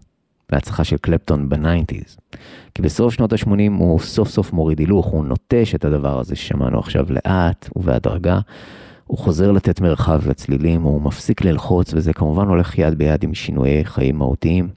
להצלחה 0.51 0.83
של 0.83 0.97
קלפטון 0.97 1.49
ב 1.49 1.56
nineties. 1.56 2.17
כי 2.75 2.81
בסוף 2.81 3.13
שנות 3.13 3.33
ה-80 3.33 3.71
הוא 3.77 3.99
סוף 3.99 4.29
סוף 4.29 4.53
מוריד 4.53 4.79
הילוך, 4.79 5.05
הוא 5.05 5.25
נוטש 5.25 5.75
את 5.75 5.85
הדבר 5.85 6.19
הזה 6.19 6.35
ששמענו 6.35 6.79
עכשיו 6.79 7.05
לאט 7.09 7.69
ובהדרגה. 7.75 8.39
הוא 9.05 9.17
חוזר 9.17 9.51
לתת 9.51 9.81
מרחב 9.81 10.27
לצלילים, 10.27 10.81
הוא 10.81 11.01
מפסיק 11.01 11.41
ללחוץ, 11.41 11.93
וזה 11.93 12.13
כמובן 12.13 12.47
הולך 12.47 12.77
יד 12.77 12.97
ביד 12.97 13.23
עם 13.23 13.33
שינויי 13.33 13.85
חיים 13.85 14.17
מהותיים, 14.17 14.69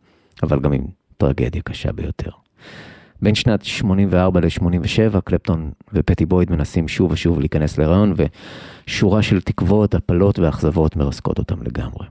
אבל 0.43 0.61
גם 0.61 0.73
עם 0.73 0.83
טרגדיה 1.17 1.63
קשה 1.63 1.93
ביותר. 1.93 2.31
בין 3.23 3.35
שנת 3.35 3.65
84 3.65 4.41
ל-87, 4.41 5.21
קלפטון 5.21 5.71
ופטי 5.93 6.27
בויד 6.27 6.51
מנסים 6.51 6.89
שוב 6.89 7.13
ושוב 7.13 7.41
להיכנס 7.41 7.79
להיריון, 7.79 8.15
ושורה 8.87 9.23
של 9.23 9.41
תקוות, 9.41 9.95
הפלות 9.95 10.39
ואכזבות 10.39 10.97
מרסקות 10.97 11.39
אותם 11.39 11.63
לגמרי. 11.63 12.07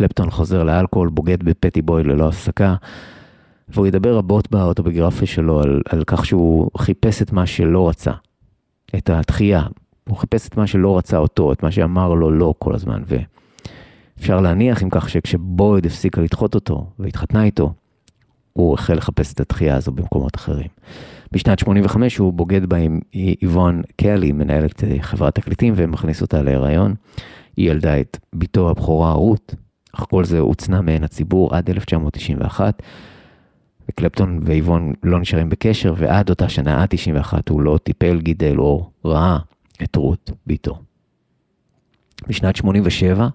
קלפטון 0.00 0.30
חוזר 0.30 0.62
לאלכוהול, 0.62 1.08
בוגד 1.08 1.42
בפטי 1.42 1.82
בויד 1.82 2.06
ללא 2.06 2.28
הפסקה, 2.28 2.74
והוא 3.68 3.86
ידבר 3.86 4.16
רבות 4.16 4.50
באוטוביוגרפיה 4.50 5.26
שלו 5.26 5.60
על, 5.60 5.82
על 5.88 6.04
כך 6.06 6.26
שהוא 6.26 6.70
חיפש 6.78 7.22
את 7.22 7.32
מה 7.32 7.46
שלא 7.46 7.88
רצה, 7.88 8.12
את 8.96 9.10
התחייה. 9.10 9.62
הוא 10.08 10.16
חיפש 10.16 10.48
את 10.48 10.56
מה 10.56 10.66
שלא 10.66 10.98
רצה 10.98 11.16
אותו, 11.16 11.52
את 11.52 11.62
מה 11.62 11.70
שאמר 11.70 12.14
לו 12.14 12.30
לא 12.30 12.54
כל 12.58 12.74
הזמן, 12.74 13.02
ואפשר 13.06 14.40
להניח 14.40 14.82
עם 14.82 14.88
כך 14.90 15.08
שכשבויד 15.08 15.86
הפסיקה 15.86 16.20
לדחות 16.20 16.54
אותו 16.54 16.86
והתחתנה 16.98 17.44
איתו, 17.44 17.72
הוא 18.52 18.74
החל 18.74 18.94
לחפש 18.94 19.32
את 19.32 19.40
התחייה 19.40 19.76
הזו 19.76 19.92
במקומות 19.92 20.36
אחרים. 20.36 20.68
בשנת 21.32 21.58
85 21.58 22.16
הוא 22.16 22.32
בוגד 22.32 22.66
בה 22.66 22.76
עם 22.76 23.00
איבון 23.14 23.82
קלי, 23.96 24.32
מנהלת 24.32 24.84
אה, 24.84 24.96
חברת 25.00 25.34
תקליטים, 25.34 25.74
ומכניס 25.76 26.22
אותה 26.22 26.42
להיריון. 26.42 26.94
היא 27.56 27.70
ילדה 27.70 28.00
את 28.00 28.18
בתו 28.34 28.70
הבכורה 28.70 29.12
רות, 29.12 29.54
אך 29.92 30.06
כל 30.10 30.24
זה 30.24 30.38
הוצנע 30.38 30.80
מעין 30.80 31.04
הציבור 31.04 31.54
עד 31.54 31.70
1991. 31.70 32.82
וקלפטון 33.88 34.40
ואיבון 34.44 34.92
לא 35.02 35.20
נשארים 35.20 35.48
בקשר, 35.48 35.94
ועד 35.96 36.30
אותה 36.30 36.48
שנה, 36.48 36.82
עד 36.82 36.88
91, 36.90 37.48
הוא 37.48 37.60
לא 37.60 37.78
טיפל, 37.82 38.20
גידל 38.20 38.58
או 38.58 38.90
ראה 39.04 39.38
את 39.82 39.96
רות, 39.96 40.30
בתו. 40.46 40.78
בשנת 42.28 42.56
87, 42.56 43.28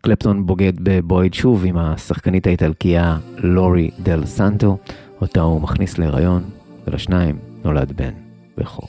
קלפטון 0.00 0.46
בוגד 0.46 0.72
בבויד 0.82 1.34
שוב 1.34 1.64
עם 1.66 1.76
השחקנית 1.76 2.46
האיטלקייה 2.46 3.18
לורי 3.36 3.90
דל 4.02 4.26
סנטו, 4.26 4.78
אותה 5.20 5.40
הוא 5.40 5.60
מכניס 5.60 5.98
להיריון, 5.98 6.42
ולשניים 6.86 7.38
נולד 7.64 7.92
בן 7.96 8.12
בכור. 8.56 8.88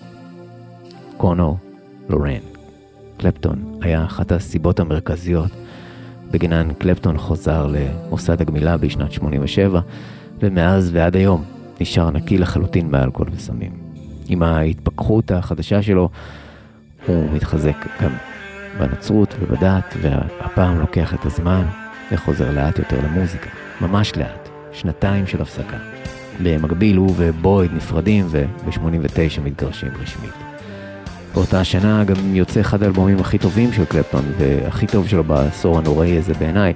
קונור 1.17 1.57
לורן. 2.09 2.41
קלפטון 3.17 3.79
היה 3.81 4.05
אחת 4.05 4.31
הסיבות 4.31 4.79
המרכזיות 4.79 5.51
בגינן 6.31 6.73
קלפטון 6.73 7.17
חוזר 7.17 7.67
למוסד 7.67 8.41
הגמילה 8.41 8.77
בשנת 8.77 9.11
87, 9.11 9.79
ומאז 10.39 10.89
ועד 10.93 11.15
היום 11.15 11.43
נשאר 11.81 12.11
נקי 12.11 12.37
לחלוטין 12.37 12.91
מאלכוהול 12.91 13.29
וסמים. 13.35 13.71
עם 14.27 14.43
ההתפכחות 14.43 15.31
החדשה 15.31 15.81
שלו, 15.81 16.09
הוא 17.07 17.29
מתחזק 17.33 17.87
גם 18.01 18.11
בנצרות 18.79 19.35
ובדת, 19.39 19.93
והפעם 20.01 20.79
לוקח 20.79 21.13
את 21.13 21.25
הזמן 21.25 21.65
וחוזר 22.11 22.51
לאט 22.51 22.79
יותר 22.79 22.97
למוזיקה. 23.03 23.49
ממש 23.81 24.17
לאט. 24.17 24.49
שנתיים 24.73 25.27
של 25.27 25.41
הפסקה. 25.41 25.77
במקביל 26.43 26.97
הוא 26.97 27.13
ובויד 27.17 27.71
נפרדים 27.73 28.25
וב-89 28.29 29.41
מתגרשים 29.43 29.91
רשמית. 30.01 30.50
באותה 31.33 31.59
השנה 31.59 32.03
גם 32.03 32.35
יוצא 32.35 32.61
אחד 32.61 32.83
האלבומים 32.83 33.19
הכי 33.19 33.37
טובים 33.37 33.73
של 33.73 33.85
קלפטון, 33.85 34.23
והכי 34.37 34.87
טוב 34.87 35.07
שלו 35.07 35.23
בעשור 35.23 35.77
הנוראי 35.77 36.17
הזה 36.17 36.33
בעיניי, 36.33 36.73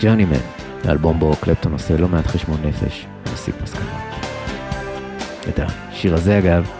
ג'וני 0.00 0.24
מן, 0.24 0.36
האלבום 0.84 1.18
בו 1.18 1.36
קלפטון 1.40 1.72
עושה 1.72 1.96
לא 1.96 2.08
מעט 2.08 2.26
חשבון 2.26 2.60
נפש 2.64 3.06
ומסיק 3.26 3.54
מסקנות. 3.62 3.88
את 5.48 5.60
השיר 5.62 6.14
הזה 6.14 6.38
אגב, 6.38 6.70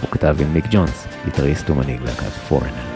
הוא 0.00 0.10
כתב 0.10 0.36
עם 0.40 0.54
מיק 0.54 0.64
ג'ונס, 0.70 1.06
גיטריסט 1.24 1.70
ומנהיג 1.70 2.00
להקת 2.04 2.32
פורנר. 2.48 2.91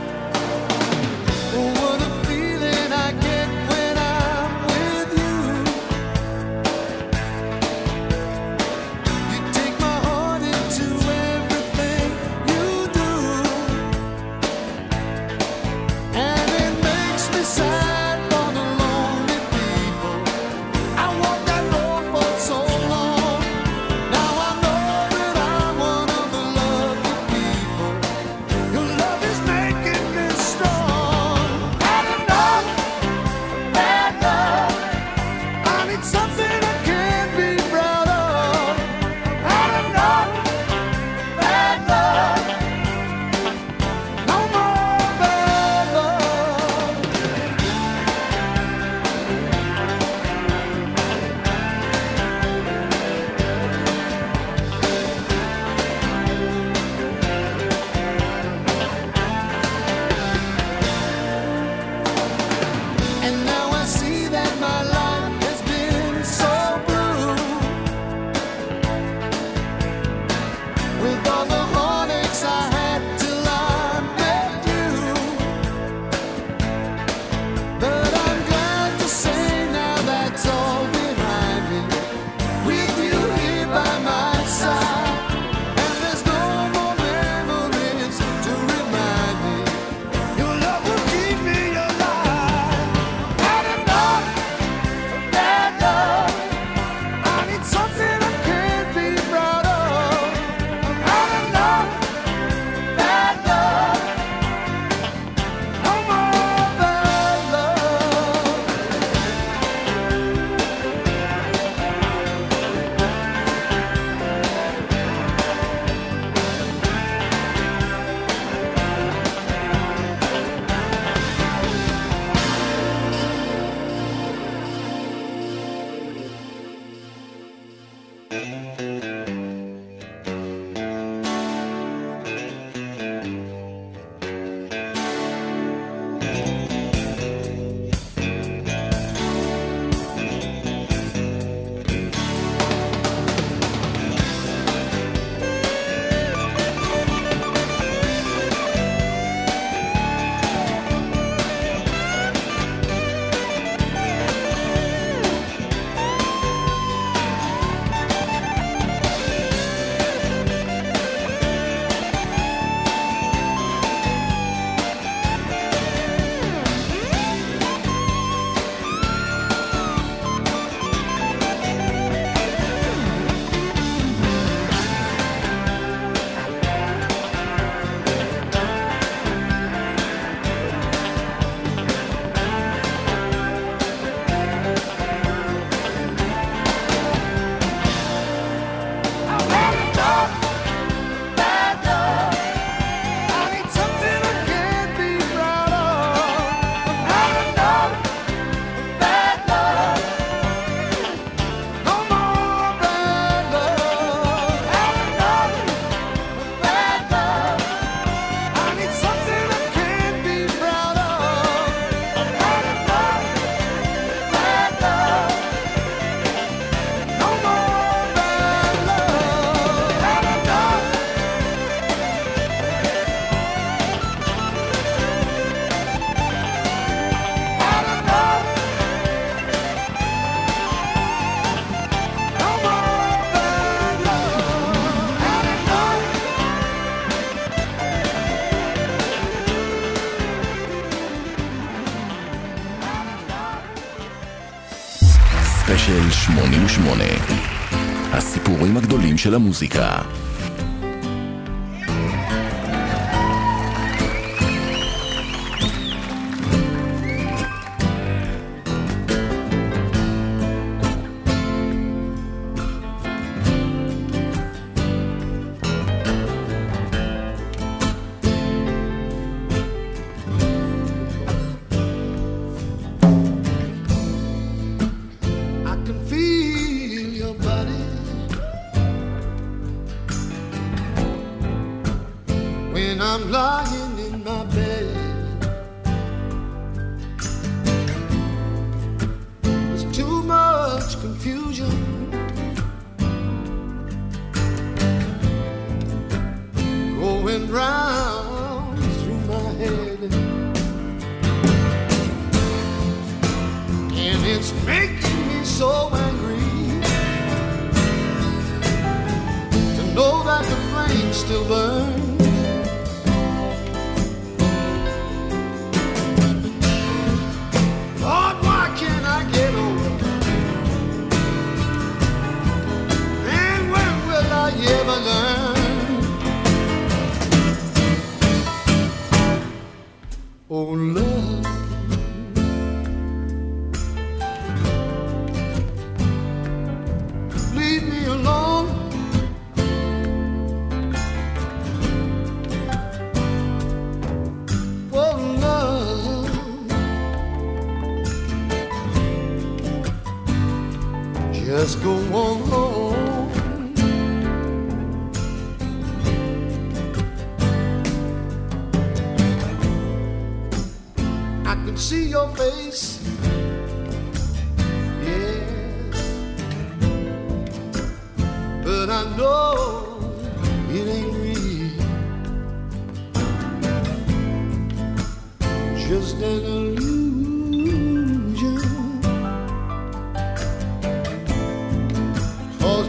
la 249.30 249.38
musica. 249.38 250.25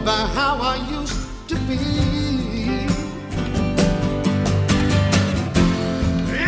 by 0.08 0.26
how 0.38 0.56
I 0.56 0.76
used 0.98 1.48
to 1.48 1.54
be. 1.68 1.76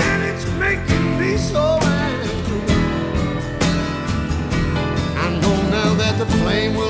And 0.03 0.21
it's 0.31 0.47
making 0.67 1.07
me 1.21 1.37
so 1.37 1.65
angry. 1.83 2.63
I 5.25 5.29
know 5.43 5.57
now 5.77 5.93
that 6.01 6.15
the 6.19 6.25
flame 6.39 6.75
will. 6.75 6.90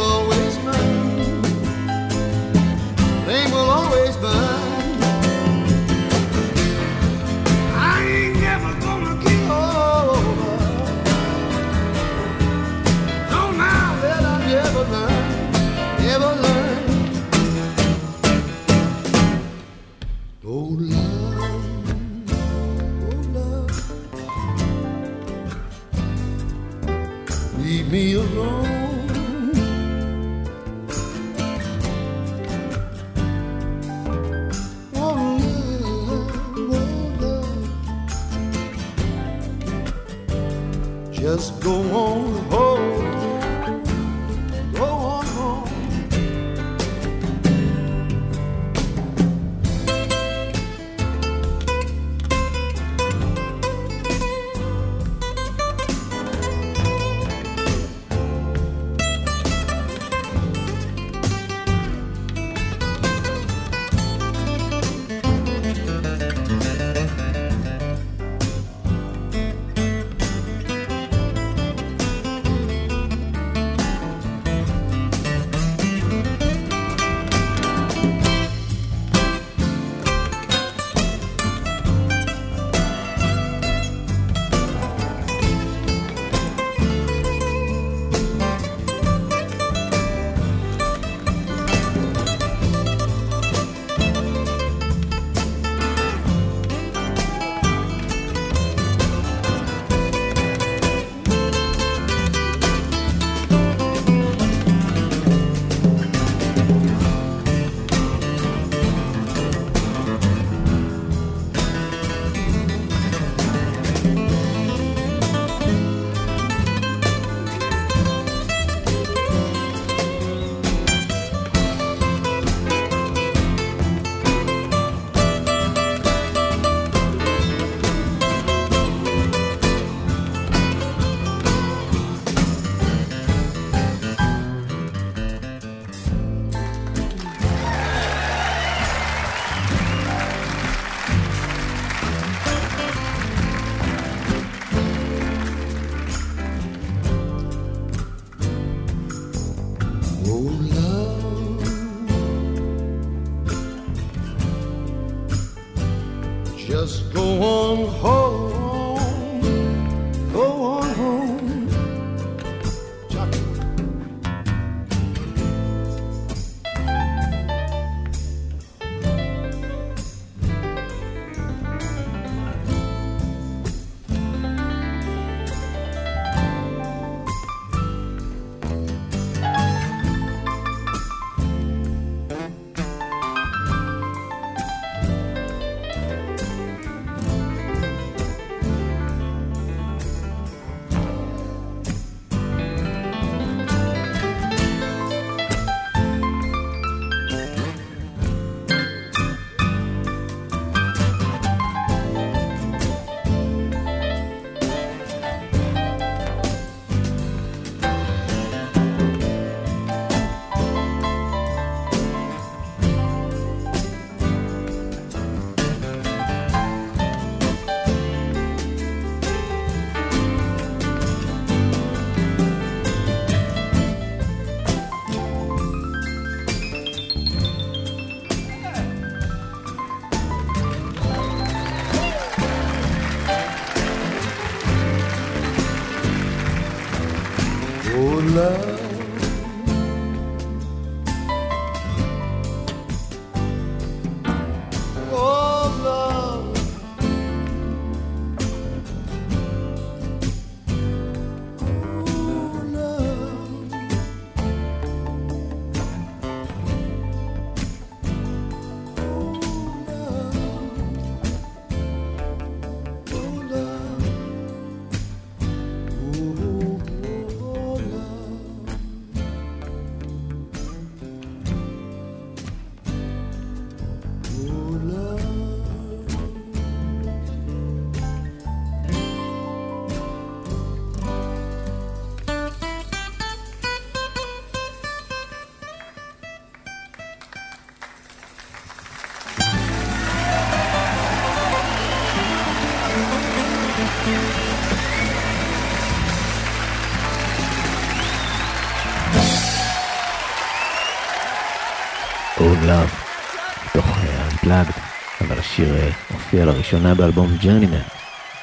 השיר 305.60 305.74
אה, 305.76 305.90
הופיע 306.12 306.44
לראשונה 306.44 306.94
באלבום 306.94 307.30
Journeyman. 307.42 307.80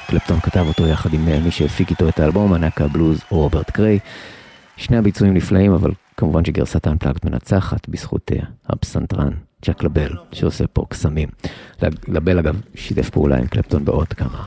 קלפטון 0.06 0.40
כתב 0.40 0.64
אותו 0.68 0.86
יחד 0.86 1.14
עם 1.14 1.28
אה, 1.28 1.40
מי 1.40 1.50
שהפיק 1.50 1.90
איתו 1.90 2.08
את 2.08 2.20
האלבום, 2.20 2.52
ענק 2.52 2.80
הבלוז 2.80 3.20
רוברט 3.30 3.70
קריי. 3.70 3.98
שני 4.76 4.96
הביצועים 4.96 5.34
נפלאים, 5.34 5.72
אבל 5.72 5.90
כמובן 6.16 6.44
שגרסת 6.44 6.86
ה 6.86 6.89
unplugged 6.89 7.18
מנצחת 7.24 7.88
בזכות 7.88 8.30
אה, 8.34 8.38
הפסנתרן 8.68 9.30
צ'אק 9.64 9.82
לבל, 9.82 10.12
שעושה 10.32 10.64
פה 10.66 10.84
קסמים. 10.88 11.28
לב- 11.82 11.94
לבל 12.08 12.38
אגב 12.38 12.60
שיתף 12.74 13.10
פעולה 13.10 13.36
עם 13.38 13.46
קלפטון 13.46 13.84
בעוד 13.84 14.08
כמה 14.08 14.44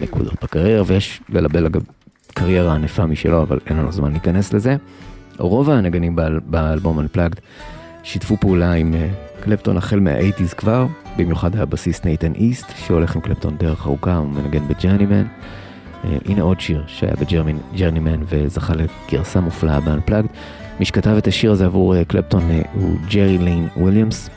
נקודות 0.00 0.34
בקריירה, 0.44 0.82
ויש 0.86 1.20
ללבל 1.28 1.66
אגב 1.66 1.82
קריירה 2.34 2.74
ענפה 2.74 3.06
משלו, 3.06 3.42
אבל 3.42 3.58
אין 3.66 3.76
לנו 3.76 3.92
זמן 3.92 4.10
להיכנס 4.12 4.52
לזה. 4.52 4.76
רוב 5.38 5.70
הנגנים 5.70 6.16
באל- 6.16 6.40
באלבום 6.46 6.98
Unplugged 7.00 7.40
שיתפו 8.02 8.36
פעולה 8.36 8.72
עם 8.72 8.94
אה, 8.94 9.08
קלפטון 9.40 9.76
החל 9.76 10.00
מה-80's 10.00 10.54
כבר, 10.56 10.86
במיוחד 11.16 11.56
הבסיסט 11.56 12.04
נייתן 12.04 12.32
איסט, 12.34 12.66
שהולך 12.76 13.14
עם 13.14 13.20
קלפטון 13.20 13.56
דרך 13.56 13.86
ארוכה, 13.86 14.16
הוא 14.16 14.28
מנגן 14.28 14.68
ב 14.68 14.73
Journeyman. 14.73 15.26
אה, 16.04 16.16
הנה 16.24 16.42
עוד 16.42 16.60
שיר 16.60 16.84
שהיה 16.86 17.12
ב 17.16 17.26
Journeyman 17.26 18.20
וזכה 18.28 18.72
לגרסה 18.74 19.40
מופלאה 19.40 19.80
ב-Unplugged. 19.80 20.26
מי 20.78 20.84
שכתב 20.84 21.14
את 21.18 21.26
השיר 21.26 21.52
הזה 21.52 21.66
עבור 21.66 21.96
אה, 21.96 22.04
קלפטון 22.04 22.50
אה, 22.50 22.62
הוא 22.72 22.96
ג'רי 23.08 23.38
ליין 23.38 23.68
וויליאמס, 23.76 24.30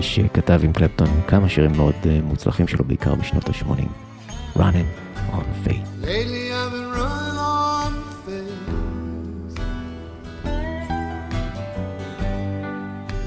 שכתב 0.00 0.60
עם 0.64 0.72
קלפטון 0.72 1.08
כמה 1.26 1.48
שירים 1.48 1.72
מאוד 1.76 1.94
מוצלחים 2.22 2.68
שלו, 2.68 2.84
בעיקר 2.84 3.14
בשנות 3.14 3.48
ה-80. 3.48 4.58
Running 4.58 4.88
on 5.32 5.44
Faith. 5.64 5.86
Lately 6.02 6.52
I've 6.52 6.72
been 6.72 6.90
running 7.00 7.38
on 7.38 7.92
faith. 8.26 8.72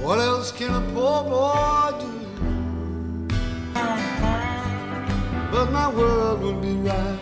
What 0.03 0.19
else 0.19 0.51
can 0.51 0.73
a 0.81 0.83
poor 0.93 1.23
boy 1.23 1.99
do? 1.99 2.14
But 5.55 5.71
my 5.71 5.87
world 5.87 6.41
would 6.41 6.61
be 6.61 6.75
right. 6.75 7.19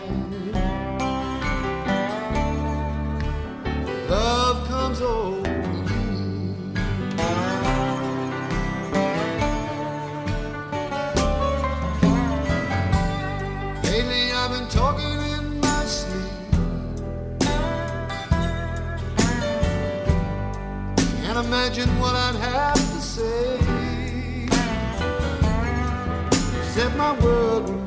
Love 4.08 4.66
comes 4.66 5.00
over 5.00 5.48
me. 5.68 5.82
Lately 13.84 14.32
I've 14.32 14.50
been 14.50 14.68
talking 14.68 15.18
in 15.36 15.60
my 15.60 15.84
sleep. 15.84 16.50
Can't 21.22 21.38
imagine 21.38 21.88
what 22.00 22.16
I'd 22.16 22.34
have 22.34 22.74
to 22.74 23.00
say. 23.00 23.58
Said 26.74 26.96
my 26.96 27.12
world 27.20 27.83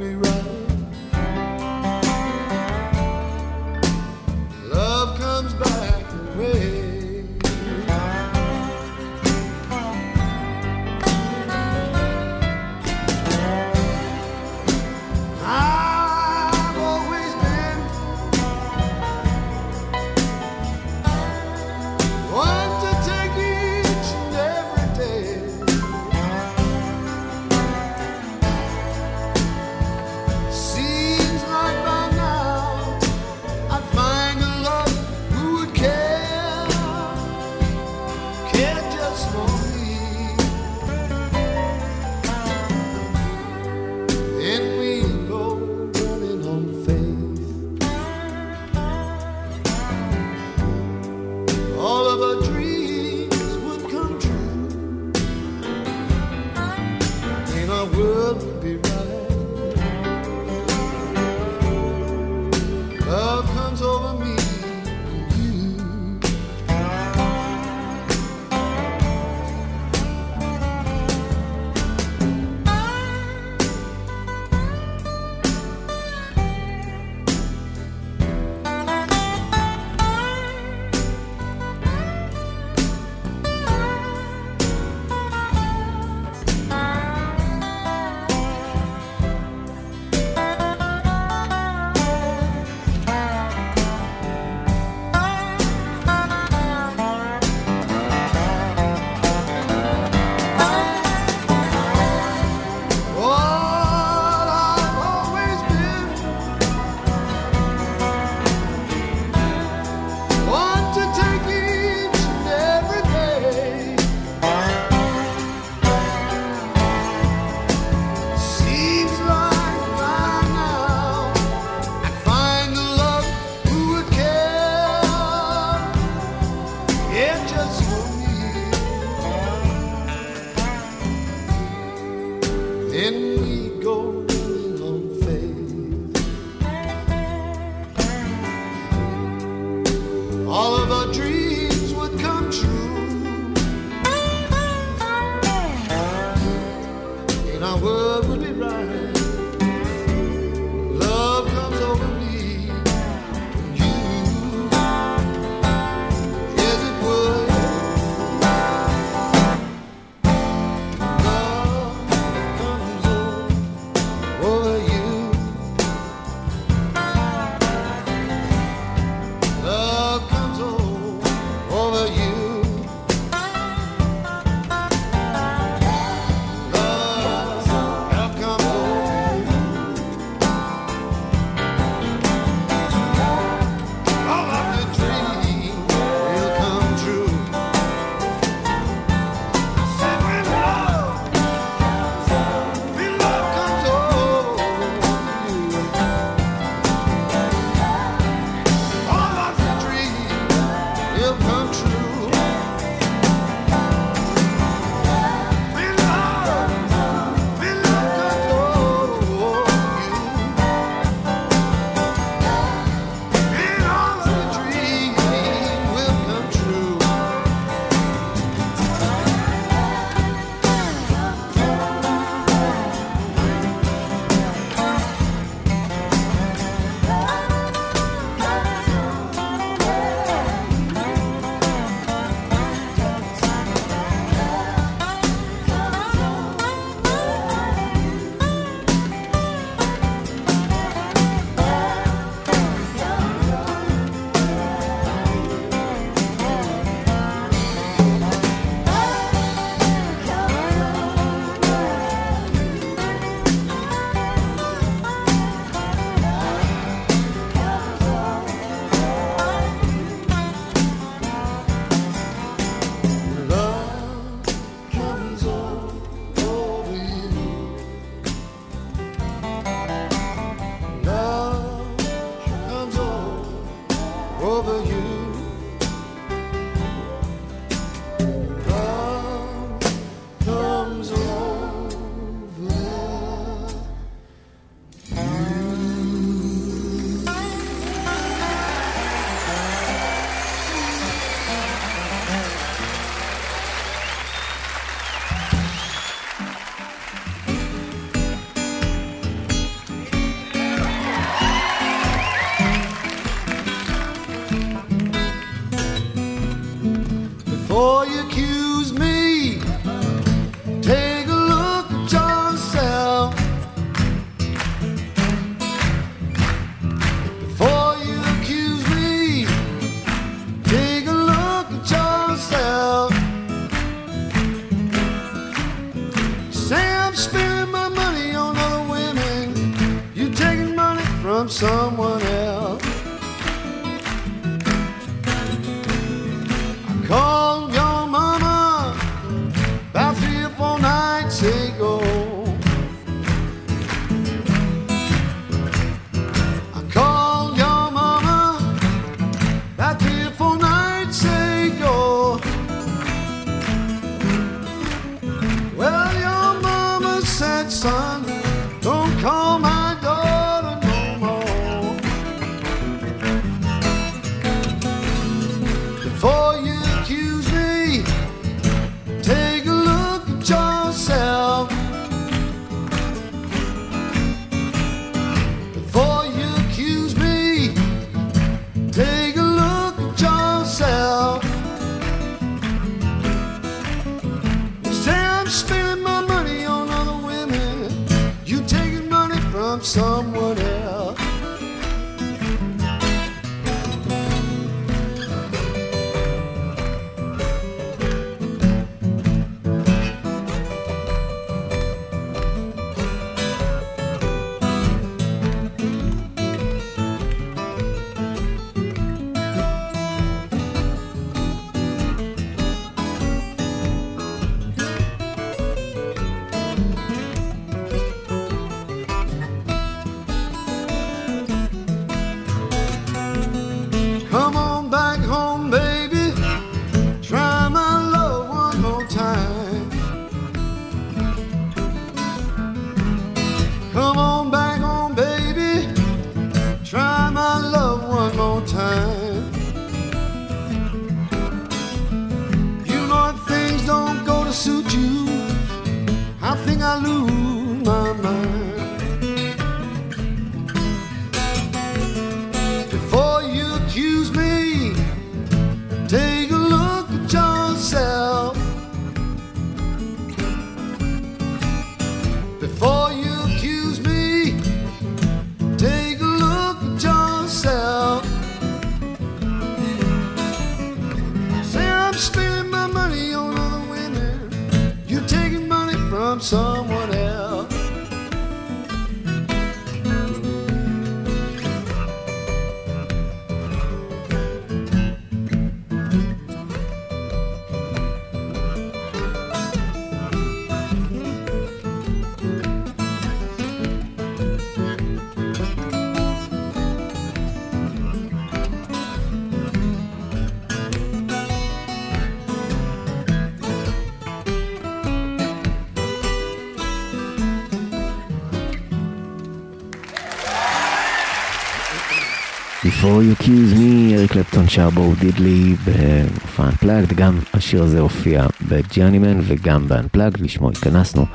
before 513.07 513.23
you 513.23 513.41
accuse 513.41 513.73
me, 513.73 514.15
אריק 514.15 514.31
קלפטון 514.31 514.69
שר 514.69 514.89
בו 514.89 515.13
דידלי 515.19 515.75
במופע 515.85 516.69
Unplugged, 516.69 517.13
גם 517.15 517.39
השיר 517.53 517.83
הזה 517.83 517.99
הופיע 517.99 518.45
ב 518.67 518.74
Journeyman 518.74 519.39
וגם 519.43 519.87
ב-Unplugged, 519.87 520.43
לשמו 520.43 520.69
התכנסנו, 520.69 521.25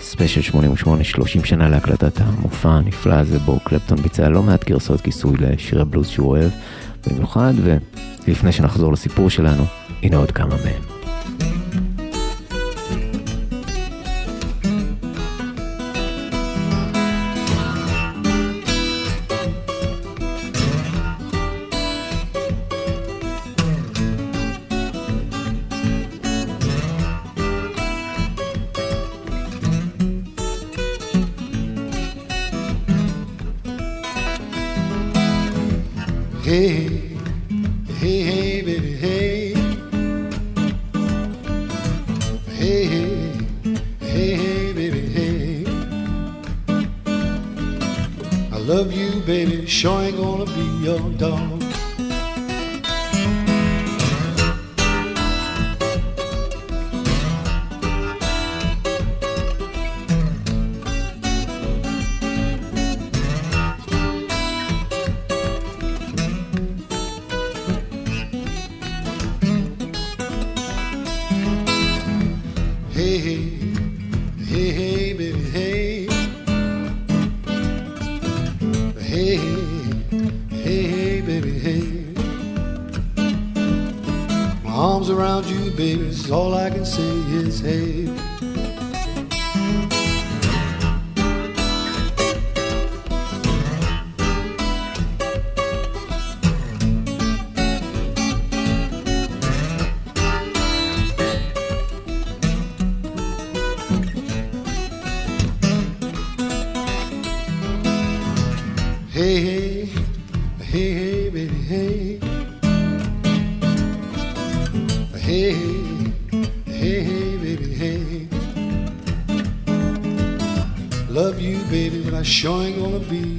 ספיישל 0.00 0.42
88, 0.42 1.04
30 1.04 1.44
שנה 1.44 1.68
להקלטת 1.68 2.20
המופע 2.20 2.68
הנפלא 2.68 3.14
הזה 3.14 3.38
בו 3.38 3.60
קלפטון 3.64 3.98
ביצע 3.98 4.28
לא 4.28 4.42
מעט 4.42 4.64
גרסאות 4.64 5.00
כיסוי 5.00 5.36
לשירי 5.38 5.84
בלוז 5.84 6.08
שהוא 6.08 6.28
אוהב 6.28 6.50
במיוחד, 7.06 7.52
ולפני 8.26 8.52
שנחזור 8.52 8.92
לסיפור 8.92 9.30
שלנו, 9.30 9.64
הנה 10.02 10.16
עוד 10.16 10.30
כמה 10.30 10.54
מהם. 10.64 10.91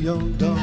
your 0.04 0.22
dog. 0.38 0.60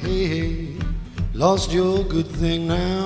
Hey, 0.00 0.74
lost 1.34 1.72
your 1.72 2.04
good 2.04 2.26
thing 2.26 2.68
now 2.68 2.97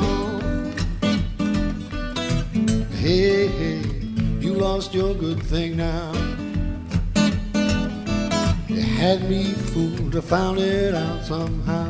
to 10.12 10.20
find 10.20 10.58
it 10.58 10.94
out 10.94 11.24
somehow. 11.24 11.81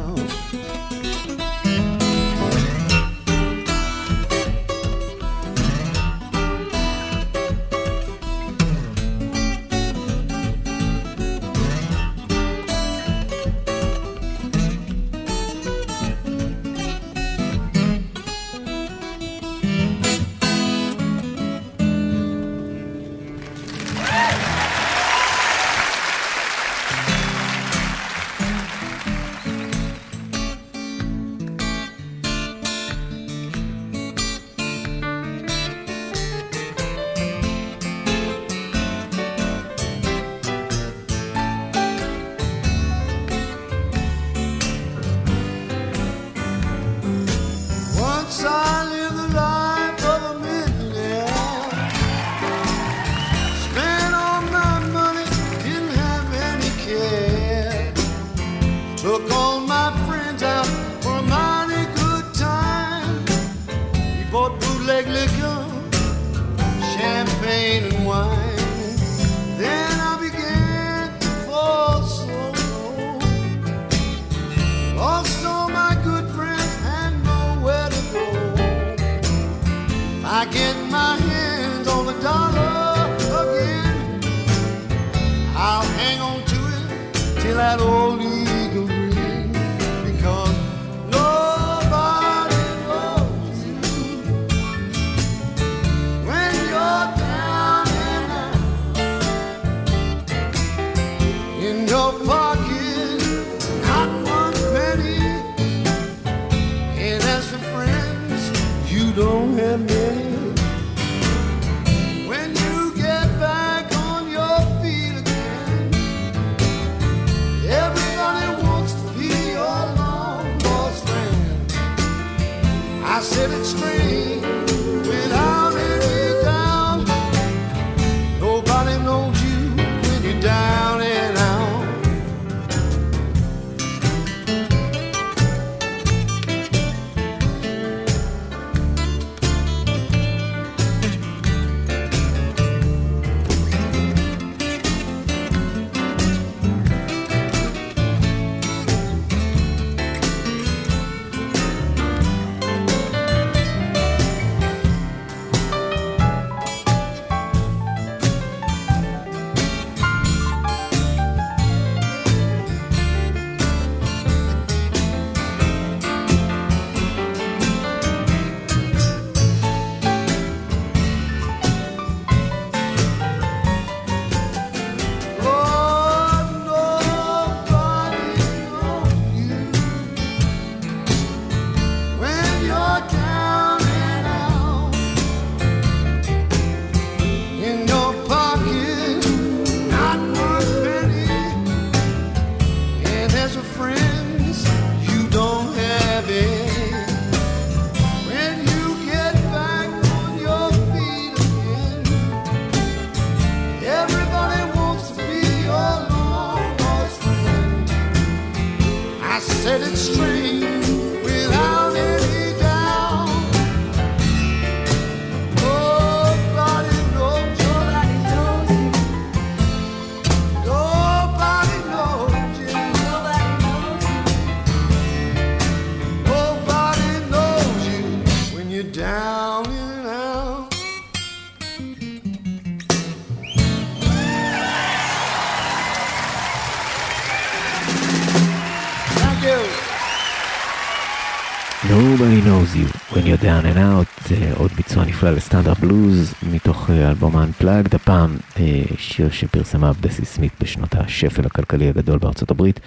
לסטנדרט 245.62 245.78
בלוז 245.78 246.34
מתוך 246.52 246.90
אה, 246.90 247.08
אלבום 247.08 247.34
Unplugged, 247.36 247.96
הפעם 247.96 248.36
אה, 248.56 248.82
שיר 248.96 249.30
שפרסמה 249.30 249.92
בסי 250.00 250.24
סמית 250.24 250.52
בשנות 250.60 250.94
השפל 250.94 251.46
הכלכלי 251.46 251.88
הגדול 251.88 252.18
בארצות 252.18 252.50
הברית, 252.50 252.80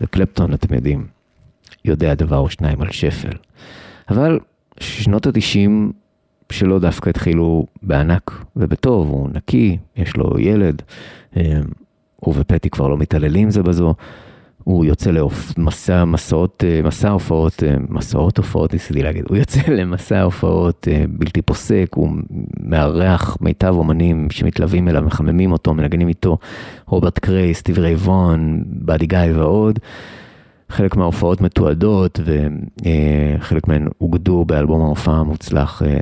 וקלפטון, 0.00 0.54
אתם 0.54 0.74
יודעים, 0.74 1.06
יודע 1.84 2.14
דבר 2.14 2.38
או 2.38 2.50
שניים 2.50 2.82
על 2.82 2.90
שפל. 2.90 3.36
אבל 4.10 4.38
שנות 4.80 5.26
התשעים 5.26 5.92
שלו 6.52 6.78
דווקא 6.78 7.10
התחילו 7.10 7.66
בענק 7.82 8.44
ובטוב, 8.56 9.08
הוא 9.08 9.28
נקי, 9.32 9.78
יש 9.96 10.16
לו 10.16 10.38
ילד, 10.38 10.82
אה, 11.36 11.60
הוא 12.16 12.34
ופטי 12.38 12.70
כבר 12.70 12.88
לא 12.88 12.98
מתעללים 12.98 13.50
זה 13.50 13.62
בזו. 13.62 13.94
הוא 14.64 14.84
יוצא 14.84 15.10
למסע 15.10 16.04
מסעות, 16.04 16.64
אה, 16.66 16.80
מסע 16.82 17.10
הופעות, 17.10 17.62
אה, 17.62 17.74
מסעות 17.88 18.38
הופעות 18.38 18.72
ניסיתי 18.72 19.02
להגיד, 19.02 19.24
הוא 19.28 19.36
יוצא 19.36 19.60
למסע 19.78 20.22
הופעות 20.22 20.88
אה, 20.90 21.04
בלתי 21.08 21.42
פוסק, 21.42 21.86
הוא 21.94 22.08
מארח 22.60 23.36
מיטב 23.40 23.74
אומנים 23.74 24.30
שמתלווים 24.30 24.88
אליו, 24.88 25.02
מחממים 25.02 25.52
אותו, 25.52 25.74
מנגנים 25.74 26.08
איתו, 26.08 26.38
רוברט 26.86 27.18
קריי, 27.18 27.54
סטיבי 27.54 27.78
ריי 27.78 28.10
ווהן, 28.10 28.62
באדי 28.66 29.06
גיא 29.06 29.18
ועוד. 29.34 29.78
חלק 30.72 30.96
מההופעות 30.96 31.40
מתועדות 31.40 32.20
וחלק 32.24 33.68
מהן 33.68 33.88
אוגדו 34.00 34.44
באלבום 34.44 34.80
ההופעה 34.82 35.20
המוצלח 35.20 35.82
אה, 35.82 35.98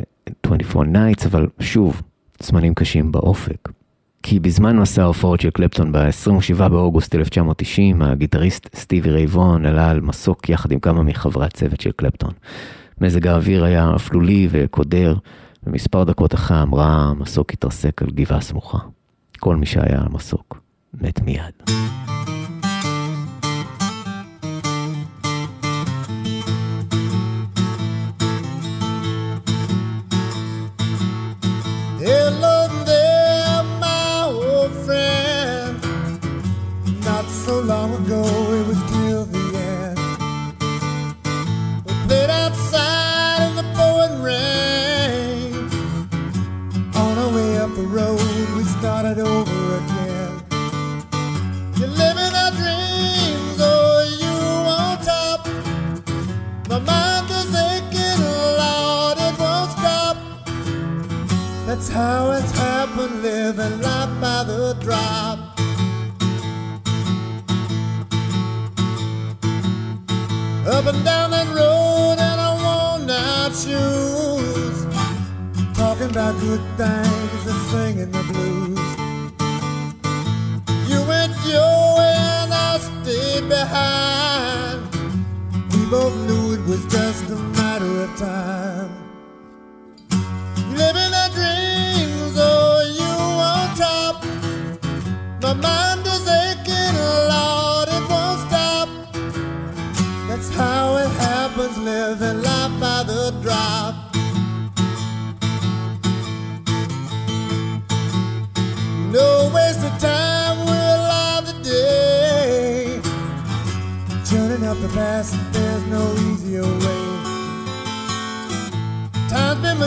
24 0.46 0.84
Nights, 0.84 1.26
אבל 1.26 1.46
שוב, 1.61 2.02
זמנים 2.42 2.74
קשים 2.74 3.12
באופק. 3.12 3.80
כי 4.22 4.40
בזמן 4.40 4.76
מסע 4.76 5.02
ההופעות 5.02 5.40
של 5.40 5.50
קלפטון 5.50 5.92
ב-27 5.92 6.68
באוגוסט 6.68 7.14
1990, 7.14 8.02
הגיטריסט 8.02 8.76
סטיבי 8.76 9.10
ריי 9.11 9.34
ווהן 9.34 9.66
עלה 9.66 9.90
על 9.90 10.00
מסוק 10.00 10.48
יחד 10.48 10.72
עם 10.72 10.80
כמה 10.80 11.02
מחברי 11.02 11.46
הצוות 11.46 11.80
של 11.80 11.90
קלפטון. 11.92 12.32
מזג 13.00 13.26
האוויר 13.26 13.64
היה 13.64 13.92
אפלולי 13.96 14.48
וקודר, 14.50 15.14
ומספר 15.66 16.04
דקות 16.04 16.34
אחרי 16.34 16.56
ההמראה 16.56 16.86
המסוק 16.86 17.52
התרסק 17.52 18.02
על 18.02 18.08
גבעה 18.10 18.40
סמוכה. 18.40 18.78
כל 19.38 19.56
מי 19.56 19.66
שהיה 19.66 19.98
על 19.98 20.06
המסוק 20.06 20.60
מת 20.94 21.20
מיד. 21.20 21.70
That's 61.81 61.93
how 61.94 62.32
it's 62.32 62.51
happened, 62.51 63.23
living 63.23 63.81
life 63.81 64.20
by 64.20 64.44
the 64.44 64.77
drop. 64.81 65.39
Up 70.66 70.85
and 70.93 71.02
down 71.07 71.31
that 71.31 71.48
road 71.57 72.19
in 72.20 72.39
our 72.39 72.57
worn 72.61 73.09
out 73.09 73.55
shoes. 73.57 74.85
talking 75.74 76.11
about 76.11 76.39
good 76.40 76.61
things 76.77 77.47
and 77.51 77.61
singing 77.73 78.11
the 78.11 78.24
blues. 78.28 78.89
You 80.86 81.01
went 81.09 81.32
your 81.47 81.97
way 81.97 82.15
and 82.43 82.52
I 82.52 82.77
stayed 82.77 83.48
behind. 83.48 84.82
We 85.73 85.86
both 85.86 86.15
knew 86.28 86.52
it 86.52 86.62
was 86.69 86.85
just 86.93 87.31
a 87.31 87.36
matter 87.57 88.02
of 88.02 88.19
time. 88.19 88.89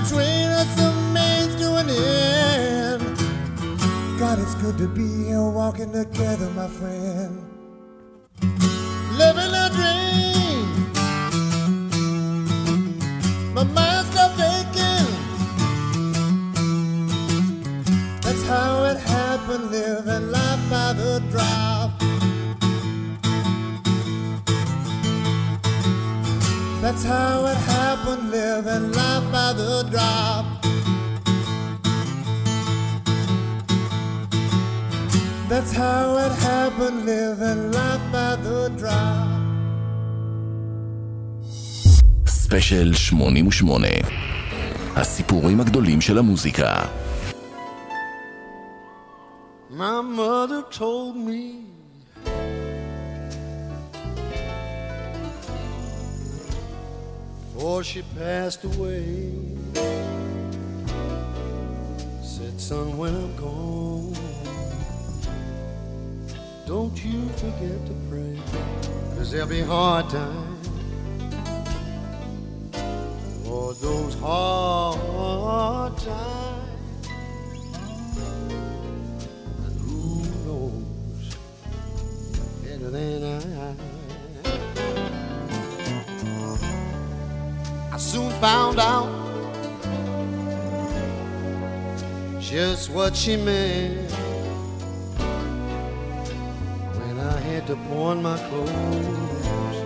Between 0.04 0.50
us, 0.50 0.80
a 0.82 0.92
means 1.14 1.56
to 1.62 1.76
an 1.78 1.90
end. 1.90 3.02
God, 4.20 4.38
it's 4.38 4.54
good 4.56 4.78
to 4.78 4.88
be 4.90 5.08
here 5.28 5.42
walking 5.42 5.94
together, 5.94 6.50
my 6.50 6.68
friend. 6.68 7.42
Living 9.14 9.54
a 9.64 9.70
dream. 9.78 10.66
My 13.54 13.64
mind's 13.64 14.10
stopped 14.12 14.42
aching. 14.42 15.08
That's 18.24 18.44
how 18.44 18.84
it 18.84 18.98
happened, 18.98 19.72
living 19.72 20.32
life 20.32 20.70
by 20.70 20.92
the 20.92 21.24
drop. 21.32 21.83
That's 26.83 27.05
how 27.05 27.35
it 27.53 27.61
happened, 27.77 28.25
living 28.31 28.87
life 28.93 29.27
by 29.37 29.49
the 29.61 29.73
drop. 29.93 30.45
That's 35.53 35.73
how 35.73 36.05
it 36.25 36.35
happened, 36.51 36.99
living 37.07 37.73
life 37.73 38.05
by 38.13 38.37
the 38.47 38.71
drop. 38.81 39.29
ספיישל 42.27 42.95
88 42.95 43.89
הסיפורים 44.97 45.61
הגדולים 45.61 46.01
של 46.01 46.19
המוזיקה 46.19 46.83
My 49.71 50.01
mother 50.01 50.63
told 50.79 51.15
me 51.17 51.72
before 57.64 57.82
she 57.82 58.02
passed 58.20 58.62
away. 58.66 59.32
Said, 62.22 62.60
son, 62.60 62.98
when 62.98 63.16
I'm 63.16 63.34
gone, 63.38 64.14
don't 66.68 67.06
you 67.06 67.26
forget 67.38 67.86
to 67.86 67.94
pray, 68.10 68.38
cause 69.16 69.32
there'll 69.32 69.48
be 69.48 69.62
hard 69.62 70.10
times. 70.10 70.68
For 73.46 73.74
those 73.76 74.16
hard 74.16 75.98
times. 76.00 77.08
And 79.64 79.80
who 79.80 80.22
knows 80.44 81.38
better 82.62 82.90
than 82.90 83.58
I? 83.58 83.93
Soon 88.04 88.30
found 88.42 88.80
out 88.80 89.10
just 92.40 92.90
what 92.92 93.16
she 93.16 93.38
meant 93.38 94.12
when 97.00 97.20
I 97.20 97.40
had 97.40 97.66
to 97.68 97.76
pawn 97.88 98.22
my 98.22 98.38
clothes 98.50 99.78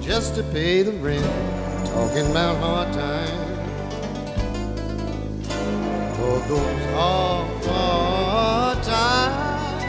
just 0.00 0.34
to 0.34 0.42
pay 0.42 0.82
the 0.82 0.92
rent. 0.92 1.24
Talking 1.86 2.30
about 2.30 2.56
hard 2.58 2.92
times. 2.92 3.48
Those 6.48 6.84
hard, 6.94 7.64
hard 7.66 8.82
times. 8.82 9.84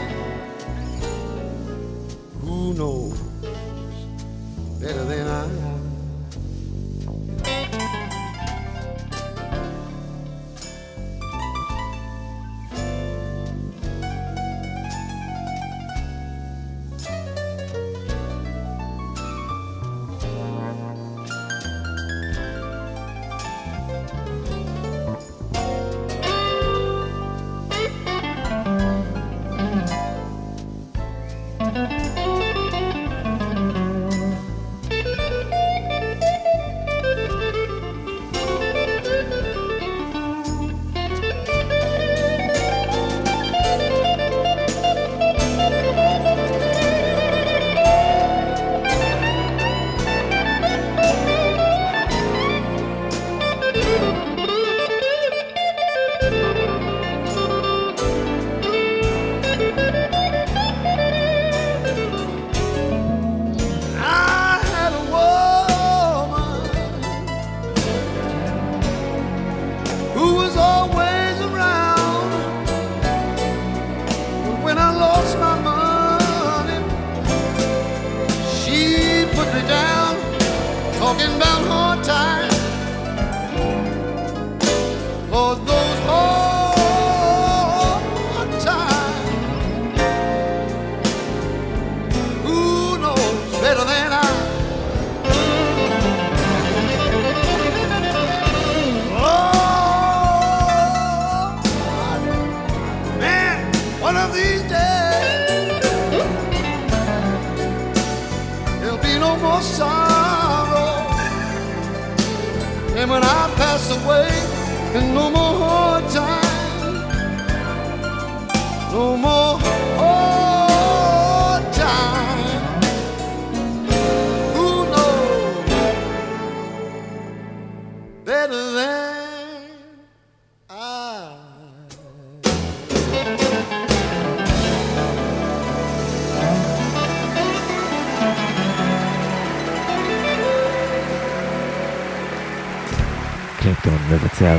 Who 2.42 2.74
knows 2.74 3.18
better 4.80 5.04
than? 5.04 5.26
I 5.26 5.69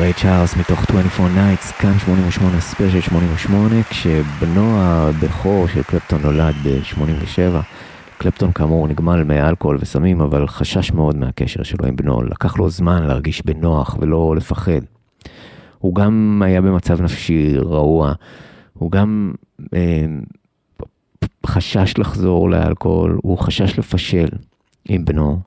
ריי 0.02 0.14
צ'ארלס 0.14 0.58
מתוך 0.58 0.84
24 0.84 1.30
Nights, 1.36 1.74
כאן 1.82 2.00
88 2.00 2.62
ספיישל 2.62 3.02
88, 3.02 3.84
כשבנו 3.90 4.82
הבכור 4.82 5.68
של 5.68 5.84
קלפטון 5.84 6.22
נולד 6.22 6.56
ב-87. 6.64 7.62
קלפטון 8.18 8.52
כאמור 8.52 8.88
נגמל 8.88 9.24
מאלכוהול 9.24 9.78
וסמים, 9.82 10.22
אבל 10.22 10.48
חשש 10.48 10.92
מאוד 10.92 11.16
מהקשר 11.16 11.64
שלו 11.64 11.88
עם 11.88 11.96
בנו, 11.96 12.22
לקח 12.22 12.58
לו 12.58 12.70
זמן 12.70 13.04
להרגיש 13.04 13.46
בנוח 13.46 13.98
ולא 14.00 14.36
לפחד. 14.36 14.82
הוא 15.80 15.96
גם 15.96 16.42
היה 16.46 16.62
במצב 16.62 17.02
נפשי 17.02 17.58
רעוע, 17.58 18.14
הוא 18.74 18.92
גם 18.92 19.34
אה, 19.74 20.06
חשש 21.46 21.94
לחזור 21.98 22.50
לאלכוהול, 22.50 23.20
הוא 23.24 23.38
חשש 23.38 23.80
לפשל 23.80 24.30
עם 24.86 25.06
בנו. 25.06 25.40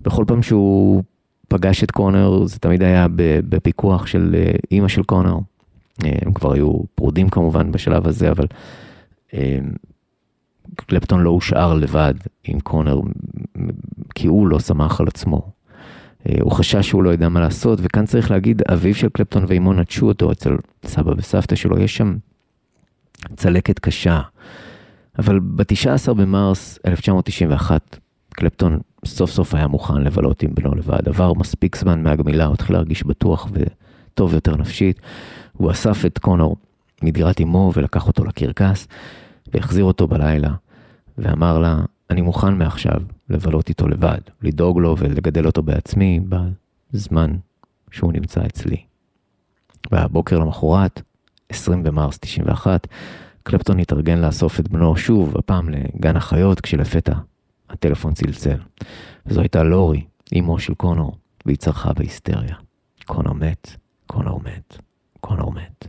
בכל 0.00 0.24
פעם 0.26 0.42
שהוא 0.42 1.02
פגש 1.48 1.84
את 1.84 1.90
קונר, 1.90 2.44
זה 2.46 2.58
תמיד 2.58 2.82
היה 2.82 3.06
בפיקוח 3.48 4.06
של 4.06 4.34
אה, 4.38 4.52
אימא 4.70 4.88
של 4.88 5.02
קונר. 5.02 5.38
אה, 6.04 6.12
הם 6.22 6.32
כבר 6.32 6.52
היו 6.52 6.72
פרודים 6.94 7.28
כמובן 7.28 7.72
בשלב 7.72 8.06
הזה, 8.06 8.30
אבל 8.30 8.46
אה, 9.34 9.58
קלפטון 10.74 11.20
לא 11.20 11.30
הושאר 11.30 11.74
לבד 11.74 12.14
עם 12.44 12.60
קונר, 12.60 13.00
כי 14.14 14.26
הוא 14.26 14.48
לא 14.48 14.58
סמך 14.58 15.00
על 15.00 15.08
עצמו. 15.08 15.50
הוא 16.40 16.52
חשש 16.52 16.88
שהוא 16.88 17.02
לא 17.02 17.14
ידע 17.14 17.28
מה 17.28 17.40
לעשות, 17.40 17.78
וכאן 17.82 18.06
צריך 18.06 18.30
להגיד, 18.30 18.62
אביו 18.72 18.94
של 18.94 19.08
קלפטון 19.08 19.44
ואימו 19.48 19.72
נטשו 19.72 20.08
אותו 20.08 20.32
אצל 20.32 20.56
סבא 20.86 21.12
וסבתא 21.16 21.56
שלו, 21.56 21.78
יש 21.78 21.96
שם 21.96 22.16
צלקת 23.36 23.78
קשה. 23.78 24.20
אבל 25.18 25.40
ב-19 25.40 26.14
במרס 26.14 26.78
1991, 26.86 27.98
קלפטון 28.30 28.78
סוף 29.06 29.30
סוף 29.30 29.54
היה 29.54 29.66
מוכן 29.66 30.02
לבלות 30.02 30.42
עם 30.42 30.50
בנו 30.54 30.74
לבד. 30.74 31.08
עבר 31.08 31.32
מספיק 31.32 31.76
זמן 31.76 32.02
מהגמילה, 32.02 32.44
הוא 32.44 32.54
התחיל 32.54 32.76
להרגיש 32.76 33.02
בטוח 33.02 33.48
וטוב 33.52 34.34
יותר 34.34 34.56
נפשית. 34.56 35.00
הוא 35.52 35.70
אסף 35.70 36.06
את 36.06 36.18
קונור 36.18 36.56
מדירת 37.02 37.40
אמו 37.40 37.72
ולקח 37.74 38.06
אותו 38.06 38.24
לקרקס, 38.24 38.88
והחזיר 39.54 39.84
אותו 39.84 40.08
בלילה, 40.08 40.50
ואמר 41.18 41.58
לה, 41.58 41.80
אני 42.10 42.20
מוכן 42.20 42.58
מעכשיו 42.58 43.00
לבלות 43.30 43.68
איתו 43.68 43.88
לבד, 43.88 44.18
לדאוג 44.42 44.78
לו 44.78 44.96
ולגדל 44.98 45.46
אותו 45.46 45.62
בעצמי 45.62 46.20
בזמן 46.92 47.32
שהוא 47.90 48.12
נמצא 48.12 48.46
אצלי. 48.46 48.76
והבוקר 49.92 50.38
למחרת, 50.38 51.02
20 51.48 51.82
במרס 51.82 52.18
91, 52.18 52.86
קלפטון 53.42 53.78
התארגן 53.78 54.18
לאסוף 54.18 54.60
את 54.60 54.68
בנו 54.68 54.96
שוב, 54.96 55.36
הפעם 55.38 55.68
לגן 55.68 56.16
החיות, 56.16 56.60
כשלפתע 56.60 57.14
הטלפון 57.70 58.14
צלצל. 58.14 58.58
וזו 59.26 59.40
הייתה 59.40 59.62
לורי, 59.62 60.04
אמו 60.38 60.58
של 60.58 60.74
קונור, 60.74 61.16
והיא 61.46 61.56
צרחה 61.56 61.92
בהיסטריה. 61.92 62.56
קונור 63.04 63.34
מת, 63.34 63.76
קונור 64.06 64.40
מת, 64.40 64.78
קונור 65.20 65.52
מת. 65.52 65.88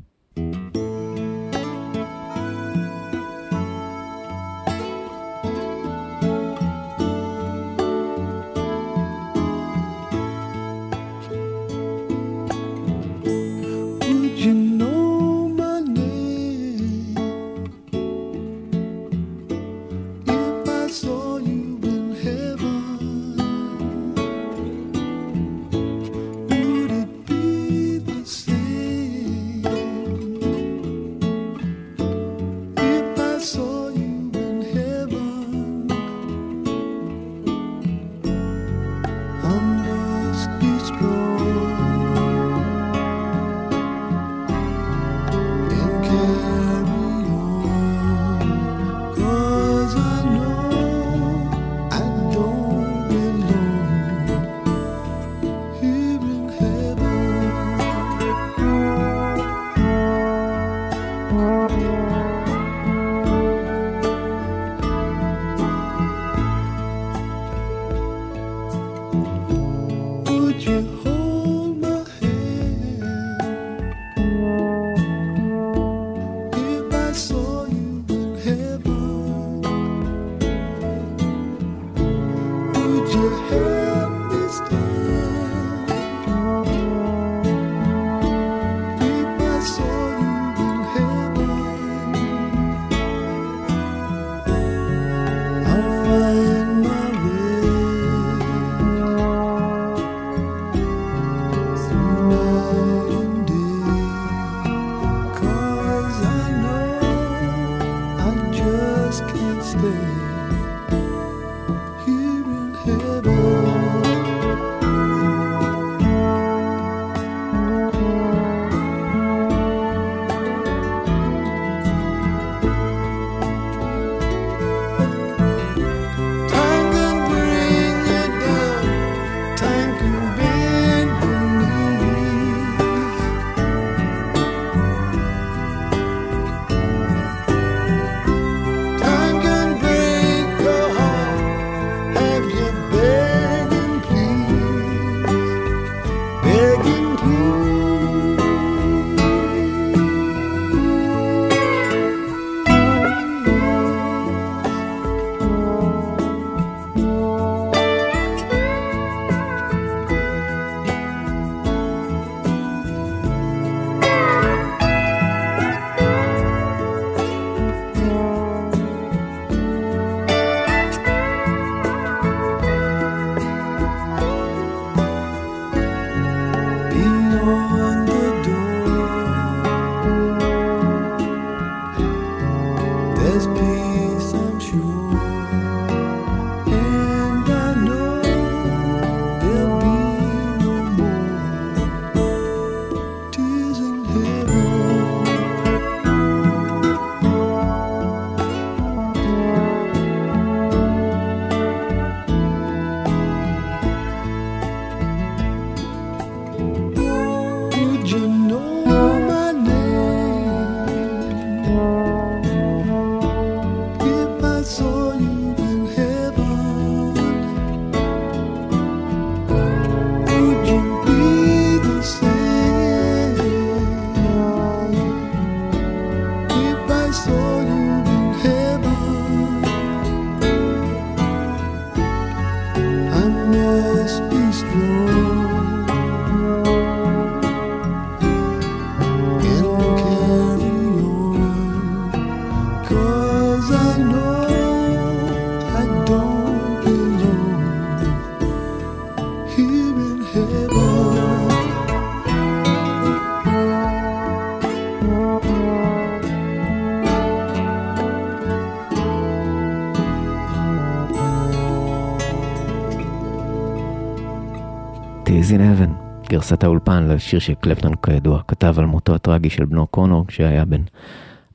גרסת 266.48 266.64
האולפן 266.64 267.08
לשיר 267.08 267.40
שקלפטון 267.40 267.96
כידוע 267.96 268.42
כתב 268.48 268.76
על 268.78 268.86
מותו 268.86 269.16
הטרגי 269.16 269.50
של 269.50 269.66
בנו 269.66 269.88
קונור 269.88 270.28
כשהיה 270.28 270.66
בן 270.66 270.82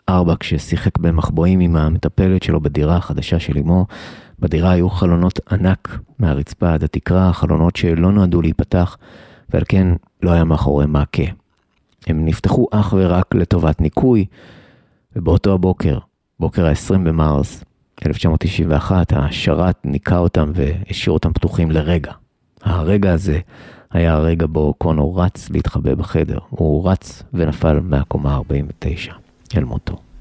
ארבע 0.08 0.34
כששיחק 0.40 0.98
במחבואים 0.98 1.60
עם 1.60 1.76
המטפלת 1.76 2.42
שלו 2.42 2.60
בדירה 2.60 2.96
החדשה 2.96 3.40
של 3.40 3.58
אמו. 3.58 3.86
בדירה 4.38 4.70
היו 4.70 4.90
חלונות 4.90 5.40
ענק 5.52 5.98
מהרצפה 6.18 6.72
עד 6.72 6.84
התקרה, 6.84 7.32
חלונות 7.32 7.76
שלא 7.76 8.12
נועדו 8.12 8.42
להיפתח 8.42 8.96
ועל 9.50 9.62
כן 9.68 9.88
לא 10.22 10.30
היה 10.30 10.44
מאחורי 10.44 10.86
מעקה. 10.86 11.22
הם 12.06 12.24
נפתחו 12.24 12.66
אך 12.70 12.94
ורק 12.98 13.34
לטובת 13.34 13.80
ניקוי, 13.80 14.24
ובאותו 15.16 15.52
הבוקר, 15.52 15.98
בוקר 16.40 16.66
ה-20 16.66 16.98
במרס 16.98 17.64
1991, 18.06 19.12
השרת 19.16 19.76
ניקה 19.84 20.18
אותם 20.18 20.52
והשאיר 20.54 21.12
אותם 21.12 21.32
פתוחים 21.32 21.70
לרגע. 21.70 22.12
הרגע 22.62 23.12
הזה 23.12 23.40
היה 23.92 24.12
הרגע 24.12 24.46
בו 24.46 24.74
קונור 24.78 25.22
רץ 25.22 25.50
להתחבא 25.50 25.94
בחדר. 25.94 26.38
הוא 26.50 26.90
רץ 26.90 27.22
ונפל 27.32 27.80
מהקומה 27.80 28.34
49 28.34 29.12
אל 29.56 29.64
מותו. 29.64 30.11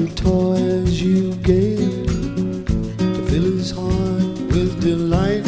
The 0.00 0.08
toys 0.14 1.02
you 1.02 1.34
gave 1.36 2.06
to 2.96 3.22
fill 3.28 3.42
his 3.52 3.70
heart 3.70 4.22
with 4.54 4.80
delight. 4.80 5.46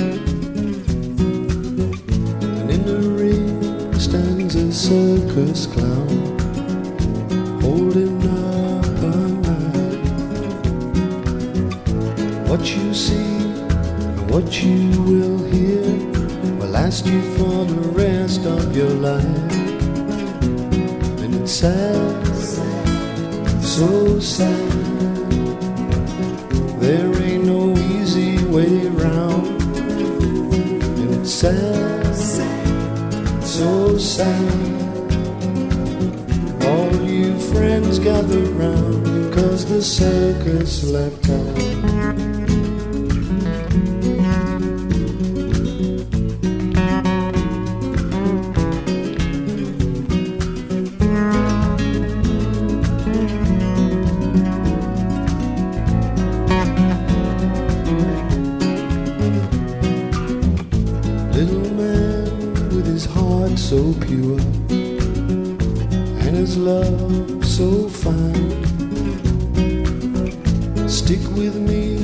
And 2.58 2.70
in 2.70 2.84
the 2.84 2.98
ring 3.20 3.98
stands 3.98 4.54
a 4.56 4.70
circus 4.70 5.66
clown 5.66 6.38
holding 7.62 8.18
up 8.28 8.84
a 9.10 9.16
knife. 9.42 10.04
What 12.50 12.76
you 12.76 12.92
see 12.92 13.14
and 13.14 14.30
what 14.30 14.62
you 14.62 15.02
will 15.10 15.38
hear 15.46 15.82
will 16.58 16.68
last 16.68 17.06
you 17.06 17.22
for 17.38 17.64
the 17.64 17.88
rest 18.04 18.44
of 18.44 18.76
your 18.76 18.90
life. 18.90 19.52
And 21.22 21.34
it's 21.36 21.52
sad, 21.52 22.11
so 23.72 24.20
sad. 24.20 25.30
There 26.78 27.22
ain't 27.22 27.44
no 27.46 27.72
easy 27.96 28.36
way 28.44 28.86
round. 28.88 29.46
And 30.98 31.14
it's 31.14 31.32
sad, 31.32 32.04
so 33.42 33.96
sad. 33.96 34.72
All 36.66 36.94
you 37.02 37.38
friends 37.52 37.98
gather 37.98 38.44
round 38.60 39.04
because 39.04 39.64
the 39.64 39.80
circus 39.80 40.84
left. 40.84 41.41
So 63.72 63.94
pure 64.06 64.38
and 66.24 66.36
his 66.36 66.58
love 66.58 67.42
so 67.42 67.88
fine. 67.88 68.50
Stick 70.86 71.24
with 71.38 71.56
me 71.56 71.96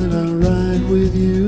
and 0.00 0.14
I'll 0.14 0.36
ride 0.48 0.88
with 0.88 1.16
you 1.16 1.45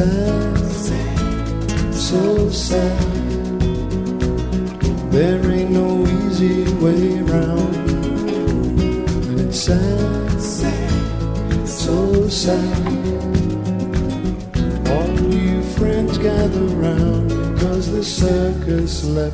sad, 0.00 1.94
so 1.94 2.50
sad. 2.50 3.60
There 5.10 5.50
ain't 5.50 5.70
no 5.70 6.06
easy 6.06 6.64
way 6.74 7.20
round, 7.20 7.76
and 9.28 9.40
it's 9.40 9.60
sad, 9.60 10.40
so 11.68 12.28
sad. 12.28 12.86
All 14.88 15.34
you 15.34 15.62
friends 15.76 16.16
gather 16.18 16.66
round 16.86 17.28
because 17.28 17.92
the 17.92 18.02
circus 18.02 19.04
left 19.04 19.29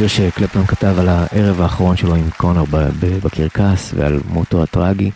שיר 0.00 0.08
שקלפטון 0.08 0.66
כתב 0.66 0.94
על 0.98 1.08
הערב 1.08 1.60
האחרון 1.60 1.96
שלו 1.96 2.14
עם 2.14 2.30
קונר 2.36 2.64
בקרקס 3.24 3.94
ועל 3.96 4.20
מותו 4.28 4.62
הטרגי, 4.62 5.10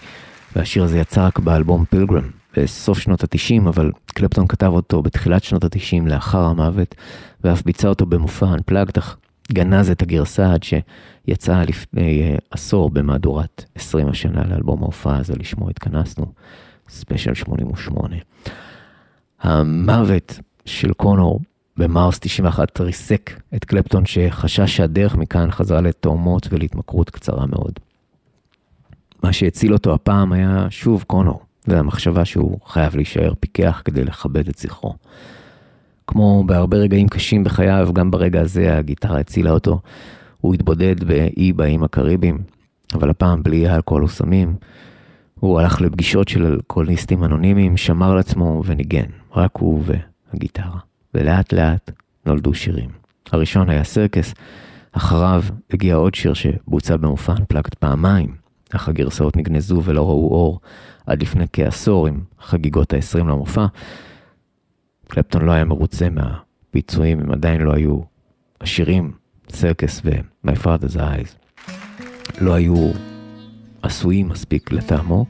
והשיר 0.57 0.85
הזה 0.85 0.99
יצא 0.99 1.27
רק 1.27 1.39
באלבום 1.39 1.85
Pilgrim 1.85 2.31
בסוף 2.57 2.99
שנות 2.99 3.25
התשעים, 3.25 3.67
אבל 3.67 3.91
קלפטון 4.07 4.47
כתב 4.47 4.67
אותו 4.67 5.03
בתחילת 5.03 5.45
שנות 5.45 5.65
התשעים 5.65 6.07
לאחר 6.07 6.45
המוות, 6.45 6.95
ואף 7.45 7.63
ביצע 7.63 7.89
אותו 7.89 8.07
במופע 8.07 8.47
Unplugged, 8.47 8.99
אך 8.99 9.17
גנז 9.53 9.91
את 9.91 10.03
הגרסה 10.03 10.53
עד 10.53 10.63
שיצאה 10.63 11.65
לפני 11.65 12.23
אה, 12.23 12.37
עשור 12.51 12.91
במהדורת 12.91 13.65
20 13.75 14.09
השנה 14.09 14.45
לאלבום 14.45 14.83
ההופעה 14.83 15.17
הזה, 15.17 15.35
לשמו 15.39 15.71
התכנסנו, 15.71 16.27
ספיישל 16.89 17.35
88. 17.35 18.17
המוות 19.43 20.41
של 20.65 20.93
קונור 20.93 21.41
במארס 21.77 22.19
91 22.19 22.81
ריסק 22.81 23.41
את 23.55 23.65
קלפטון 23.65 24.07
שחשש 24.07 24.77
שהדרך 24.77 25.17
מכאן 25.17 25.51
חזרה 25.51 25.81
לתאומות 25.81 26.49
ולהתמכרות 26.51 27.11
קצרה 27.11 27.47
מאוד. 27.47 27.73
מה 29.23 29.33
שהציל 29.33 29.73
אותו 29.73 29.95
הפעם 29.95 30.33
היה 30.33 30.67
שוב 30.71 31.05
קונור, 31.07 31.43
והמחשבה 31.67 32.25
שהוא 32.25 32.59
חייב 32.67 32.97
להישאר 32.97 33.33
פיקח 33.41 33.83
כדי 33.85 34.05
לכבד 34.05 34.49
את 34.49 34.59
זכרו. 34.59 34.95
כמו 36.07 36.45
בהרבה 36.47 36.77
רגעים 36.77 37.09
קשים 37.09 37.45
בחייו, 37.45 37.89
גם 37.93 38.11
ברגע 38.11 38.41
הזה 38.41 38.77
הגיטרה 38.77 39.19
הצילה 39.19 39.51
אותו. 39.51 39.81
הוא 40.41 40.55
התבודד 40.55 41.05
באי 41.05 41.53
באיים 41.53 41.85
הקריביים, 41.85 42.39
אבל 42.95 43.11
הפעם 43.11 43.43
בלי 43.43 43.75
אלכוהול 43.75 44.05
וסמים. 44.05 44.57
הוא 45.41 45.61
הלך 45.61 45.81
לפגישות 45.81 46.29
של 46.29 46.47
אלכוהוליסטים 46.47 47.25
אנונימיים, 47.25 47.77
שמר 47.77 48.13
על 48.13 48.19
עצמו 48.19 48.63
וניגן, 48.67 49.07
רק 49.35 49.51
הוא 49.57 49.85
והגיטרה. 50.33 50.94
ולאט 51.15 51.53
לאט 51.53 51.91
נולדו 52.27 52.55
שירים. 52.55 52.91
הראשון 53.33 53.71
היה 53.71 53.85
סרקס, 53.85 54.35
אחריו 54.93 55.43
הגיע 55.71 55.95
עוד 55.95 56.15
שיר 56.15 56.35
שבוצע 56.35 56.97
במופע 56.97 57.33
אנפלקט 57.33 57.75
פעמיים, 57.75 58.35
אך 58.73 58.89
הגרסאות 58.89 59.37
נגנזו 59.37 59.83
ולא 59.85 60.09
ראו 60.09 60.29
אור 60.29 60.61
עד 61.07 61.23
לפני 61.23 61.45
כעשור 61.53 62.07
עם 62.07 62.21
חגיגות 62.41 62.93
ה-20 62.93 63.19
למופע. 63.19 63.67
קלפטון 65.09 65.45
לא 65.45 65.53
היה 65.53 65.65
מרוצה 65.65 66.09
מהביצועים, 66.11 67.21
הם 67.21 67.33
עדיין 67.33 67.61
לא 67.61 67.73
היו 67.73 68.01
השירים, 68.61 69.13
סרקס 69.51 70.01
ו-My 70.05 70.57
Father's 70.65 70.97
Eyes, 70.97 71.63
לא 72.41 72.55
היו 72.55 72.91
עשויים 73.83 74.29
מספיק 74.29 74.73
לטעמו. 74.73 75.27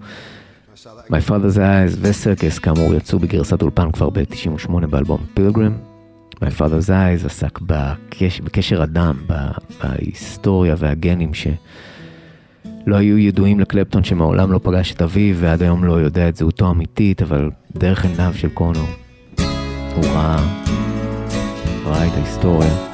My 0.87 1.29
Father's 1.29 1.57
Eyes 1.57 1.97
וסרקס 2.01 2.59
כאמור 2.59 2.95
יצאו 2.95 3.19
בגרסת 3.19 3.63
אולפן 3.63 3.93
כבר 3.93 4.11
ב-98 4.11 4.87
באלבום 4.91 5.21
פילגרם. 5.35 5.73
My 6.35 6.59
Father's 6.59 6.89
Eyes 6.89 7.27
עסק 7.27 7.59
בקש, 7.63 8.41
בקשר 8.41 8.83
הדם, 8.83 9.17
בהיסטוריה 9.83 10.75
והגנים 10.79 11.35
שלא 11.35 12.97
היו 12.97 13.19
ידועים 13.19 13.61
לקלפטון 13.61 14.05
שמעולם 14.05 14.53
לא 14.53 14.61
פגש 14.63 14.93
את 14.93 15.03
אביו 15.03 15.37
ועד 15.37 15.63
היום 15.63 15.85
לא 15.85 15.93
יודע 15.93 16.29
את 16.29 16.37
זהותו 16.37 16.67
האמיתית, 16.67 17.23
אבל 17.23 17.51
דרך 17.77 18.05
עיניו 18.05 18.33
של 18.35 18.49
קונור 18.49 18.89
הוא 19.97 20.05
ראה, 20.05 20.57
ראה 21.85 22.07
את 22.07 22.13
ההיסטוריה. 22.13 22.94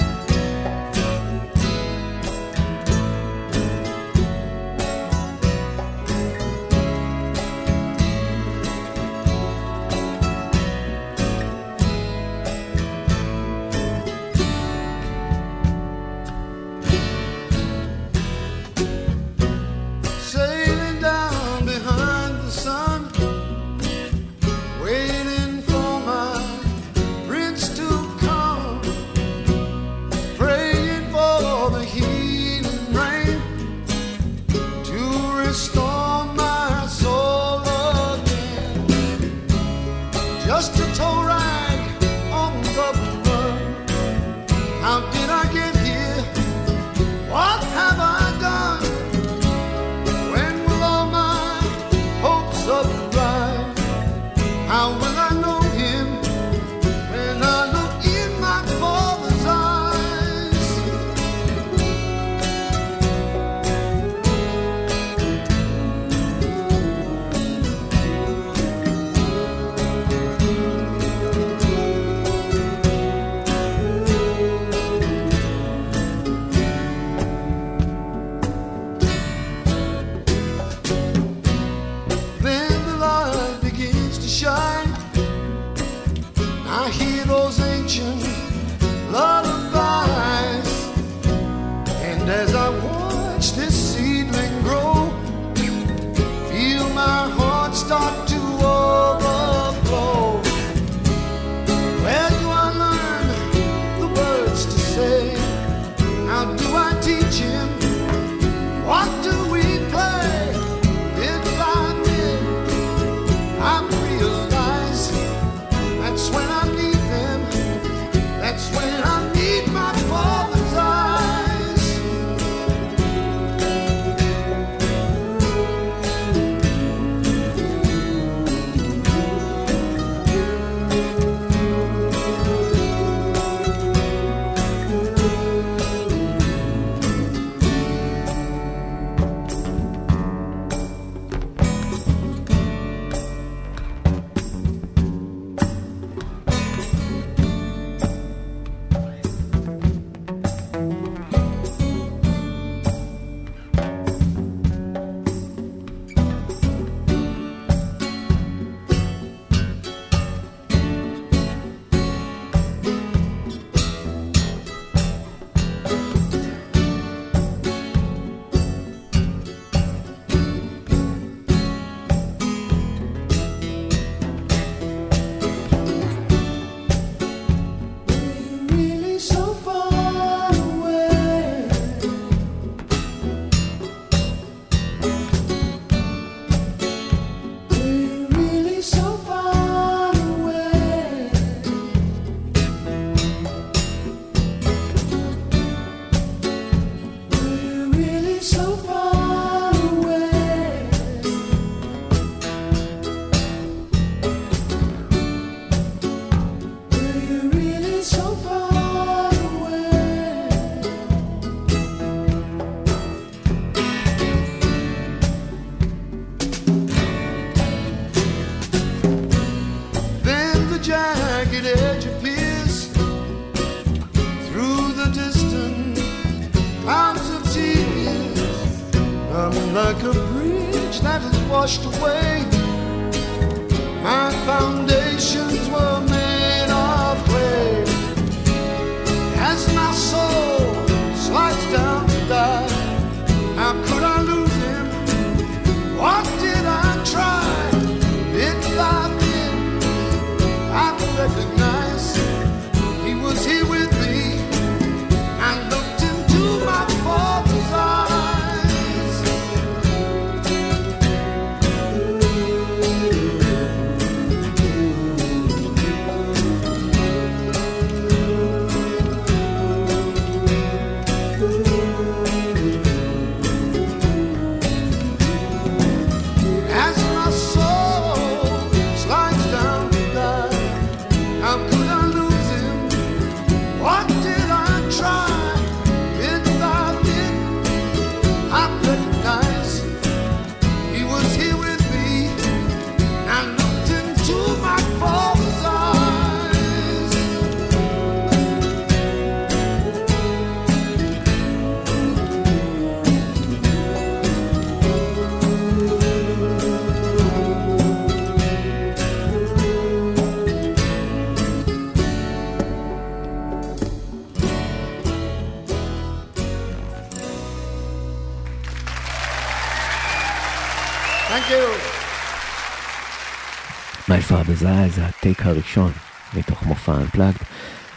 My 324.30 324.32
Father's 324.32 324.62
Eyes 324.62 324.88
זה 324.94 325.04
הטייק 325.06 325.46
הראשון 325.46 325.92
מתוך 326.36 326.62
מופע 326.62 326.92
Unplugged. 326.92 327.44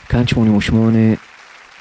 כאן 0.10 0.28
88, 0.28 1.00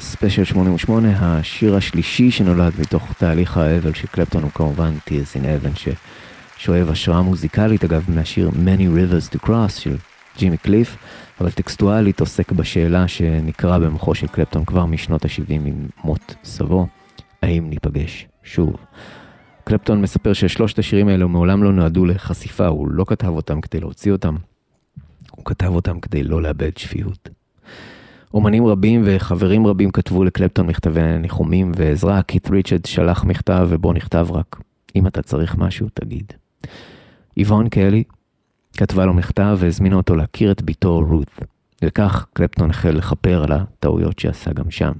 ספיישל 0.00 0.44
88, 0.44 1.08
השיר 1.20 1.76
השלישי 1.76 2.30
שנולד 2.30 2.72
מתוך 2.78 3.12
תהליך 3.18 3.56
האבל 3.56 3.94
של 3.94 4.06
קלפטון 4.06 4.42
הוא 4.42 4.50
כמובן 4.50 4.94
Tears 5.08 5.36
in 5.36 5.44
Heaven 5.44 5.92
ששואב 6.58 6.90
השראה 6.90 7.22
מוזיקלית 7.22 7.84
אגב 7.84 8.04
מהשיר 8.08 8.48
Many 8.48 8.98
Rivers 8.98 9.36
to 9.36 9.46
Cross 9.46 9.80
של 9.80 9.96
ג'ימי 10.38 10.56
קליף, 10.56 10.96
אבל 11.40 11.50
טקסטואלית 11.50 12.20
עוסק 12.20 12.52
בשאלה 12.52 13.08
שניקרה 13.08 13.78
במוחו 13.78 14.14
של 14.14 14.26
קלפטון 14.26 14.64
כבר 14.64 14.86
משנות 14.86 15.24
ה-70 15.24 15.50
עם 15.50 15.86
מות 16.04 16.34
סבו, 16.44 16.86
האם 17.42 17.70
ניפגש 17.70 18.26
שוב. 18.42 18.76
קלפטון 19.64 20.02
מספר 20.02 20.32
ששלושת 20.32 20.78
השירים 20.78 21.08
האלו 21.08 21.28
מעולם 21.28 21.62
לא 21.62 21.72
נועדו 21.72 22.06
לחשיפה, 22.06 22.66
הוא 22.66 22.88
לא 22.90 23.04
כתב 23.08 23.28
אותם 23.28 23.60
כדי 23.60 23.80
להוציא 23.80 24.12
אותם, 24.12 24.36
הוא 25.30 25.44
כתב 25.44 25.66
אותם 25.74 26.00
כדי 26.00 26.22
לא 26.22 26.42
לאבד 26.42 26.76
שפיות. 26.76 27.28
אומנים 28.34 28.66
רבים 28.66 29.02
וחברים 29.04 29.66
רבים 29.66 29.90
כתבו 29.90 30.24
לקלפטון 30.24 30.66
מכתבי 30.66 31.18
ניחומים 31.18 31.72
ועזרה, 31.76 32.22
קית' 32.22 32.50
ריצ'רד 32.50 32.84
שלח 32.84 33.24
מכתב 33.24 33.66
ובו 33.70 33.92
נכתב 33.92 34.26
רק, 34.30 34.60
אם 34.96 35.06
אתה 35.06 35.22
צריך 35.22 35.56
משהו, 35.58 35.88
תגיד. 35.94 36.32
איבון 37.36 37.68
קלי 37.68 38.04
כתבה 38.76 39.06
לו 39.06 39.14
מכתב 39.14 39.56
והזמינה 39.60 39.96
אותו 39.96 40.16
להכיר 40.16 40.52
את 40.52 40.62
בתו 40.62 41.00
רות, 41.08 41.30
וכך 41.84 42.26
קלפטון 42.32 42.70
החל 42.70 42.90
לכפר 42.90 43.42
על 43.42 43.52
הטעויות 43.52 44.18
שעשה 44.18 44.52
גם 44.52 44.70
שם. 44.70 44.92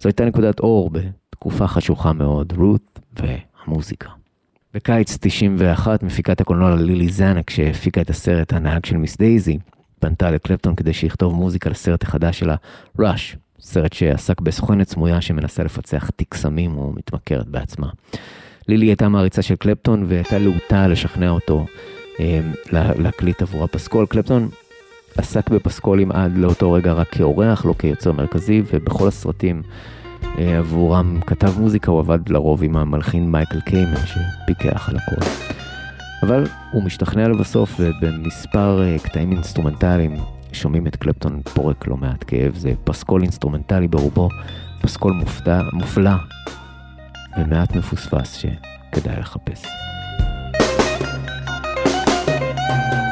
זו 0.00 0.08
הייתה 0.08 0.24
נקודת 0.24 0.60
אור 0.60 0.90
בתקופה 0.90 1.66
חשוכה 1.66 2.12
מאוד, 2.12 2.52
רות 2.56 3.00
והמוזיקה. 3.68 4.08
בקיץ 4.74 5.18
91 5.20 6.02
מפיקת 6.02 6.40
הקולנוע 6.40 6.74
לילי 6.76 7.08
זנק 7.08 7.50
שהפיקה 7.50 8.00
את 8.00 8.10
הסרט 8.10 8.52
הנהג 8.52 8.84
של 8.84 8.96
מיס 8.96 9.16
דייזי, 9.16 9.58
פנתה 10.00 10.30
לקלפטון 10.30 10.74
כדי 10.74 10.92
שיכתוב 10.92 11.34
מוזיקה 11.34 11.70
לסרט 11.70 12.02
החדש 12.02 12.38
שלה, 12.38 12.56
ראש, 12.98 13.36
סרט 13.60 13.92
שעסק 13.92 14.40
בסוכנת 14.40 14.88
סמויה 14.88 15.20
שמנסה 15.20 15.62
לפצח 15.62 16.10
תיק 16.16 16.34
סמים 16.34 16.76
או 16.78 16.92
מתמכרת 16.96 17.46
בעצמה. 17.46 17.88
לילי 18.68 18.86
הייתה 18.86 19.08
מעריצה 19.08 19.42
של 19.42 19.56
קלפטון 19.56 20.04
והייתה 20.08 20.38
להוטה 20.38 20.88
לשכנע 20.88 21.30
אותו 21.30 21.66
אה, 22.20 22.40
לה- 22.72 22.94
להקליט 22.98 23.42
עבורה 23.42 23.66
פסקול. 23.66 24.06
קלפטון 24.06 24.48
עסק 25.16 25.50
בפסקולים 25.50 26.12
עד 26.12 26.36
לאותו 26.38 26.72
רגע 26.72 26.92
רק 26.92 27.08
כאורח, 27.08 27.64
לא 27.64 27.74
כיוצר 27.78 28.12
מרכזי, 28.12 28.62
ובכל 28.72 29.08
הסרטים 29.08 29.62
עבורם 30.36 31.20
כתב 31.26 31.60
מוזיקה, 31.60 31.90
הוא 31.90 32.00
עבד 32.00 32.28
לרוב 32.28 32.62
עם 32.62 32.76
המלחין 32.76 33.30
מייקל 33.30 33.60
קיימן 33.60 34.06
שפיקח 34.06 34.88
על 34.88 34.96
הכל. 34.96 35.26
אבל 36.22 36.46
הוא 36.72 36.82
משתכנע 36.82 37.28
לבסוף, 37.28 37.80
ובמספר 37.80 38.82
אה, 38.82 38.96
קטעים 38.98 39.32
אינסטרומנטליים 39.32 40.16
שומעים 40.52 40.86
את 40.86 40.96
קלפטון 40.96 41.40
פורק 41.54 41.86
לא 41.86 41.96
מעט 41.96 42.24
כאב, 42.26 42.54
זה 42.56 42.72
פסקול 42.84 43.22
אינסטרומנטלי 43.22 43.88
ברובו, 43.88 44.28
פסקול 44.82 45.12
מופתע, 45.12 45.62
מופלא 45.72 46.10
ומעט 47.38 47.76
מפוספס 47.76 48.32
שכדאי 48.32 49.20
לחפש. 49.20 49.66
Tracks 52.28 53.07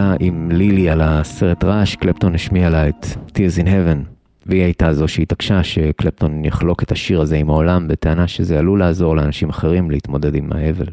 העבודה 0.00 0.16
עם 0.20 0.50
לילי 0.50 0.90
על 0.90 1.00
הסרט 1.00 1.64
ראש, 1.64 1.96
קלפטון 1.96 2.34
השמיע 2.34 2.70
לה 2.70 2.88
את 2.88 3.06
Tears 3.28 3.62
in 3.62 3.66
Heaven, 3.66 4.08
והיא 4.46 4.62
הייתה 4.62 4.94
זו 4.94 5.08
שהתעקשה 5.08 5.64
שקלפטון 5.64 6.44
יחלוק 6.44 6.82
את 6.82 6.92
השיר 6.92 7.20
הזה 7.20 7.36
עם 7.36 7.50
העולם, 7.50 7.88
בטענה 7.88 8.28
שזה 8.28 8.58
עלול 8.58 8.78
לעזור 8.78 9.16
לאנשים 9.16 9.48
אחרים 9.48 9.90
להתמודד 9.90 10.34
עם 10.34 10.52
האבל. 10.52 10.86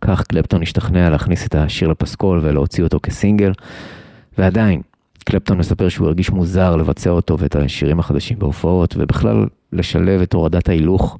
כך 0.00 0.22
קלפטון 0.22 0.62
השתכנע 0.62 1.10
להכניס 1.10 1.46
את 1.46 1.54
השיר 1.54 1.88
לפסקול 1.88 2.40
ולהוציא 2.42 2.84
אותו 2.84 2.98
כסינגל, 3.02 3.52
ועדיין, 4.38 4.82
קלפטון 5.24 5.58
מספר 5.58 5.88
שהוא 5.88 6.06
הרגיש 6.06 6.30
מוזר 6.30 6.76
לבצע 6.76 7.10
אותו 7.10 7.38
ואת 7.38 7.56
השירים 7.56 7.98
החדשים 7.98 8.38
בהופעות, 8.38 8.94
ובכלל 8.98 9.46
לשלב 9.72 10.20
את 10.20 10.32
הורדת 10.32 10.68
ההילוך 10.68 11.18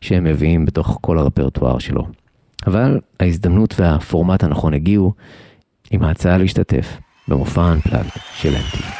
שהם 0.00 0.24
מביאים 0.24 0.66
בתוך 0.66 0.98
כל 1.00 1.18
הרפרטואר 1.18 1.78
שלו. 1.78 2.06
אבל 2.66 3.00
ההזדמנות 3.20 3.74
והפורמט 3.80 4.44
הנכון 4.44 4.74
הגיעו 4.74 5.12
עם 5.90 6.02
ההצעה 6.02 6.38
להשתתף 6.38 6.86
במופע 7.28 7.62
האנפלאג 7.62 8.06
של 8.34 8.54
MTV. 8.54 8.99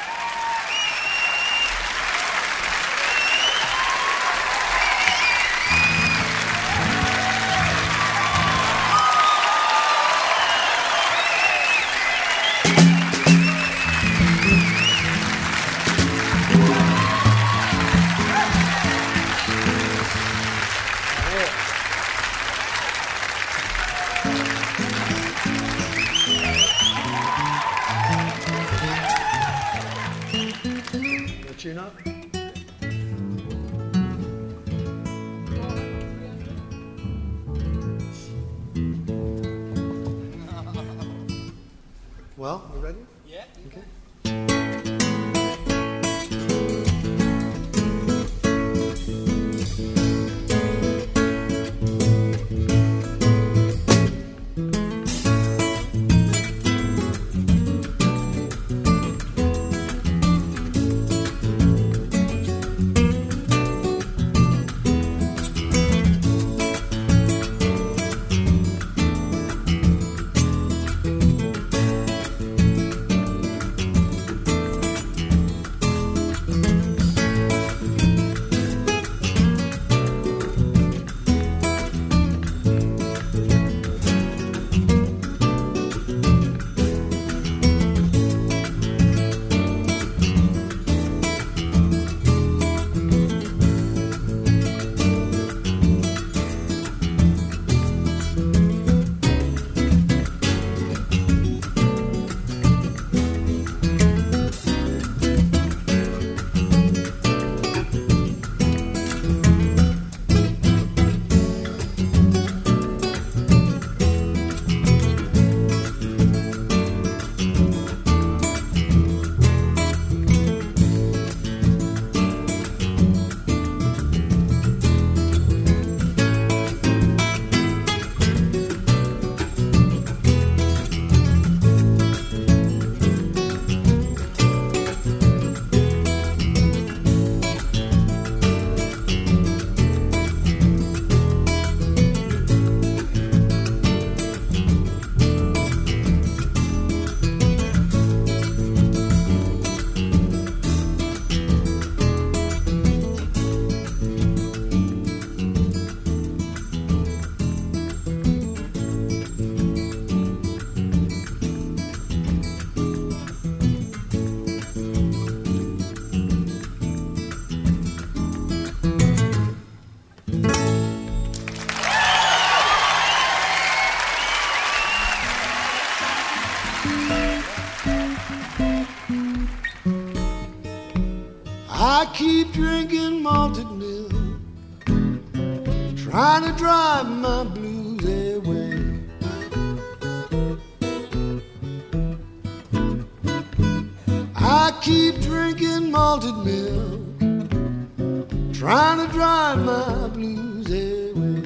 Blues 200.20 200.70
away. 200.70 201.42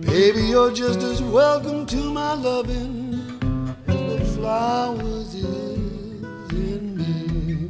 Baby, 0.00 0.42
you're 0.48 0.72
just 0.72 1.00
as 1.02 1.22
welcome 1.22 1.86
to 1.86 2.10
my 2.10 2.34
loving 2.34 3.14
as 3.86 4.00
the 4.10 4.24
flowers 4.34 5.34
is 5.34 6.52
in 6.52 6.96
me. 6.98 7.68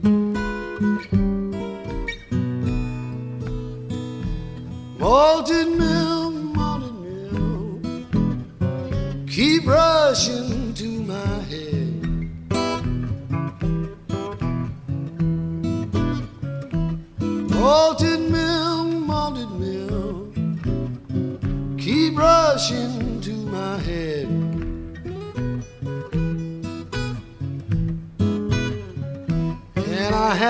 Malted 4.99 5.69
milk, 5.69 6.35
malted 6.57 6.95
milk, 7.05 7.83
keep 9.29 9.67
rushing 9.67 10.64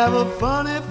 have 0.04 0.12
a 0.12 0.30
funny, 0.38 0.83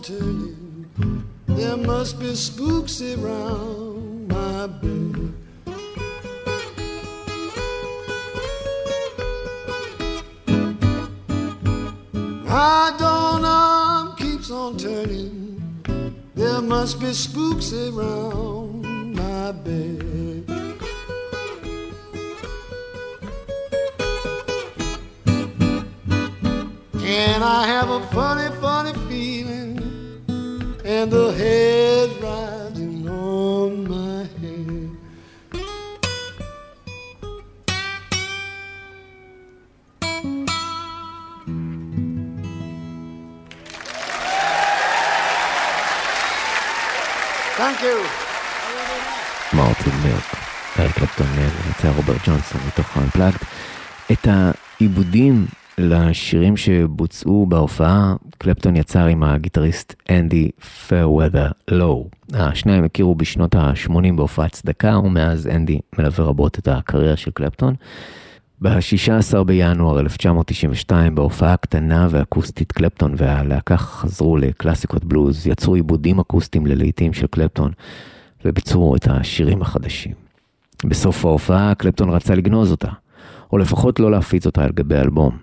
turning. 0.00 1.24
There 1.46 1.76
must 1.76 2.18
be 2.20 2.34
spooks 2.34 3.00
around 3.00 4.28
my 4.28 4.66
bed. 4.66 5.32
My 12.44 12.94
doorknob 12.98 14.18
keeps 14.18 14.50
on 14.50 14.76
turning. 14.76 15.60
There 16.34 16.60
must 16.62 17.00
be 17.00 17.12
spooks 17.12 17.72
around 17.72 18.47
את 54.12 54.28
העיבודים 54.30 55.46
לשירים 55.78 56.56
שבוצעו 56.56 57.46
בהופעה, 57.46 58.14
קלפטון 58.38 58.76
יצר 58.76 59.04
עם 59.04 59.22
הגיטריסט 59.22 59.94
אנדי 60.10 60.50
פרוודר 60.88 61.50
לואו. 61.70 62.08
השניים 62.34 62.84
הכירו 62.84 63.14
בשנות 63.14 63.54
ה-80 63.54 64.12
בהופעת 64.16 64.52
צדקה, 64.52 64.98
ומאז 64.98 65.46
אנדי 65.46 65.78
מלווה 65.98 66.24
רבות 66.24 66.58
את 66.58 66.68
הקריירה 66.68 67.16
של 67.16 67.30
קלפטון. 67.30 67.74
ב-16 68.60 69.44
בינואר 69.44 70.00
1992, 70.00 71.14
בהופעה 71.14 71.56
קטנה 71.56 72.08
ואקוסטית, 72.10 72.72
קלפטון 72.72 73.14
והלהקה 73.16 73.76
חזרו 73.76 74.36
לקלאסיקות 74.36 75.04
בלוז, 75.04 75.46
יצרו 75.46 75.74
עיבודים 75.74 76.20
אקוסטיים 76.20 76.66
ללהיטים 76.66 77.12
של 77.12 77.26
קלפטון, 77.26 77.72
וביצעו 78.44 78.96
את 78.96 79.08
השירים 79.10 79.62
החדשים. 79.62 80.12
בסוף 80.84 81.24
ההופעה, 81.24 81.74
קלפטון 81.74 82.10
רצה 82.10 82.34
לגנוז 82.34 82.70
אותה, 82.70 82.90
או 83.52 83.58
לפחות 83.58 84.00
לא 84.00 84.10
להפיץ 84.10 84.46
אותה 84.46 84.64
על 84.64 84.70
גבי 84.72 84.96
אלבום. 84.96 85.36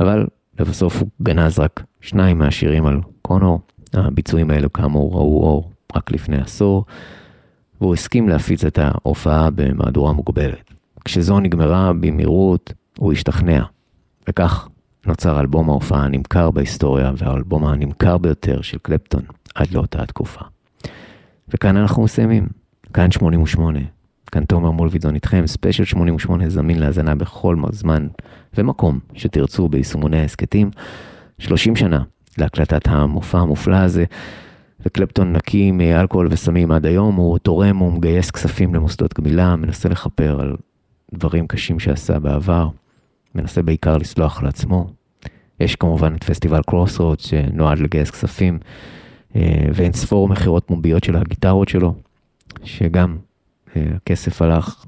אבל 0.00 0.26
לבסוף 0.60 1.00
הוא 1.00 1.08
גנז 1.22 1.58
רק 1.58 1.82
שניים 2.00 2.38
מהשירים 2.38 2.86
על 2.86 3.00
קונור. 3.22 3.60
הביצועים 3.92 4.50
האלו 4.50 4.72
כאמור 4.72 5.12
ראו 5.12 5.42
אור 5.42 5.70
רק 5.96 6.10
לפני 6.10 6.36
עשור, 6.36 6.84
והוא 7.80 7.94
הסכים 7.94 8.28
להפיץ 8.28 8.64
את 8.64 8.78
ההופעה 8.78 9.50
במהדורה 9.50 10.12
מוגבלת. 10.12 10.72
כשזו 11.04 11.40
נגמרה 11.40 11.92
במהירות, 11.92 12.72
הוא 12.98 13.12
השתכנע. 13.12 13.62
וכך 14.28 14.68
נוצר 15.06 15.40
אלבום 15.40 15.70
ההופעה 15.70 16.04
הנמכר 16.04 16.50
בהיסטוריה, 16.50 17.12
והאלבום 17.16 17.66
הנמכר 17.66 18.18
ביותר 18.18 18.62
של 18.62 18.78
קלפטון 18.78 19.22
עד 19.54 19.70
לאותה 19.70 20.02
התקופה. 20.02 20.40
וכאן 21.48 21.76
אנחנו 21.76 22.02
מסיימים. 22.02 22.46
כאן 22.92 23.10
88. 23.10 23.80
כאן 24.30 24.44
תומר 24.44 24.70
מולוידזון 24.70 25.14
איתכם, 25.14 25.46
ספיישל 25.46 25.84
88 25.84 26.48
זמין 26.48 26.78
להאזנה 26.78 27.14
בכל 27.14 27.56
זמן 27.72 28.06
ומקום 28.54 28.98
שתרצו 29.14 29.68
ביישומוני 29.68 30.20
ההסכתים. 30.20 30.70
30 31.38 31.76
שנה 31.76 32.02
להקלטת 32.38 32.88
המופע 32.88 33.38
המופלא 33.38 33.76
הזה, 33.76 34.04
וקלפטון 34.86 35.32
נקי 35.32 35.70
מאלכוהול 35.70 36.28
וסמים 36.30 36.72
עד 36.72 36.86
היום, 36.86 37.14
הוא 37.14 37.38
תורם 37.38 37.82
ומגייס 37.82 38.30
כספים 38.30 38.74
למוסדות 38.74 39.20
גמילה, 39.20 39.56
מנסה 39.56 39.88
לכפר 39.88 40.40
על 40.40 40.56
דברים 41.14 41.46
קשים 41.46 41.78
שעשה 41.78 42.18
בעבר, 42.18 42.68
מנסה 43.34 43.62
בעיקר 43.62 43.96
לסלוח 43.96 44.40
על 44.40 44.48
עצמו. 44.48 44.90
יש 45.60 45.76
כמובן 45.76 46.14
את 46.14 46.24
פסטיבל 46.24 46.62
Crossroads 46.66 47.20
שנועד 47.20 47.78
לגייס 47.78 48.10
כספים, 48.10 48.58
אה, 49.36 49.66
ואין 49.74 49.92
ספור 49.92 50.28
מכירות 50.28 50.64
פומביות 50.66 51.04
של 51.04 51.16
הגיטרות 51.16 51.68
שלו, 51.68 51.94
שגם 52.64 53.16
הכסף 53.96 54.42
הלך 54.42 54.84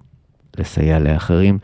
לסייע 0.59 0.99
לאחרים. 0.99 1.59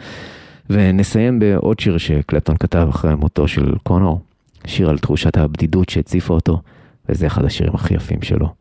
ונסיים 0.71 1.39
בעוד 1.39 1.81
שיר 1.81 1.99
שקלפטון 1.99 2.57
כתב 2.57 2.87
אחרי 2.91 3.15
מותו 3.15 3.49
של 3.49 3.75
קונור, 3.83 4.21
שיר 4.67 4.91
על 4.91 4.99
תחושת 4.99 5.37
הבדידות 5.37 5.89
שהציפה 5.89 6.35
אותו, 6.35 6.63
וזה 7.09 7.27
אחד 7.27 7.45
השירים 7.45 7.75
הכי 7.75 7.95
יפים 7.95 8.23
שלו. 8.23 8.55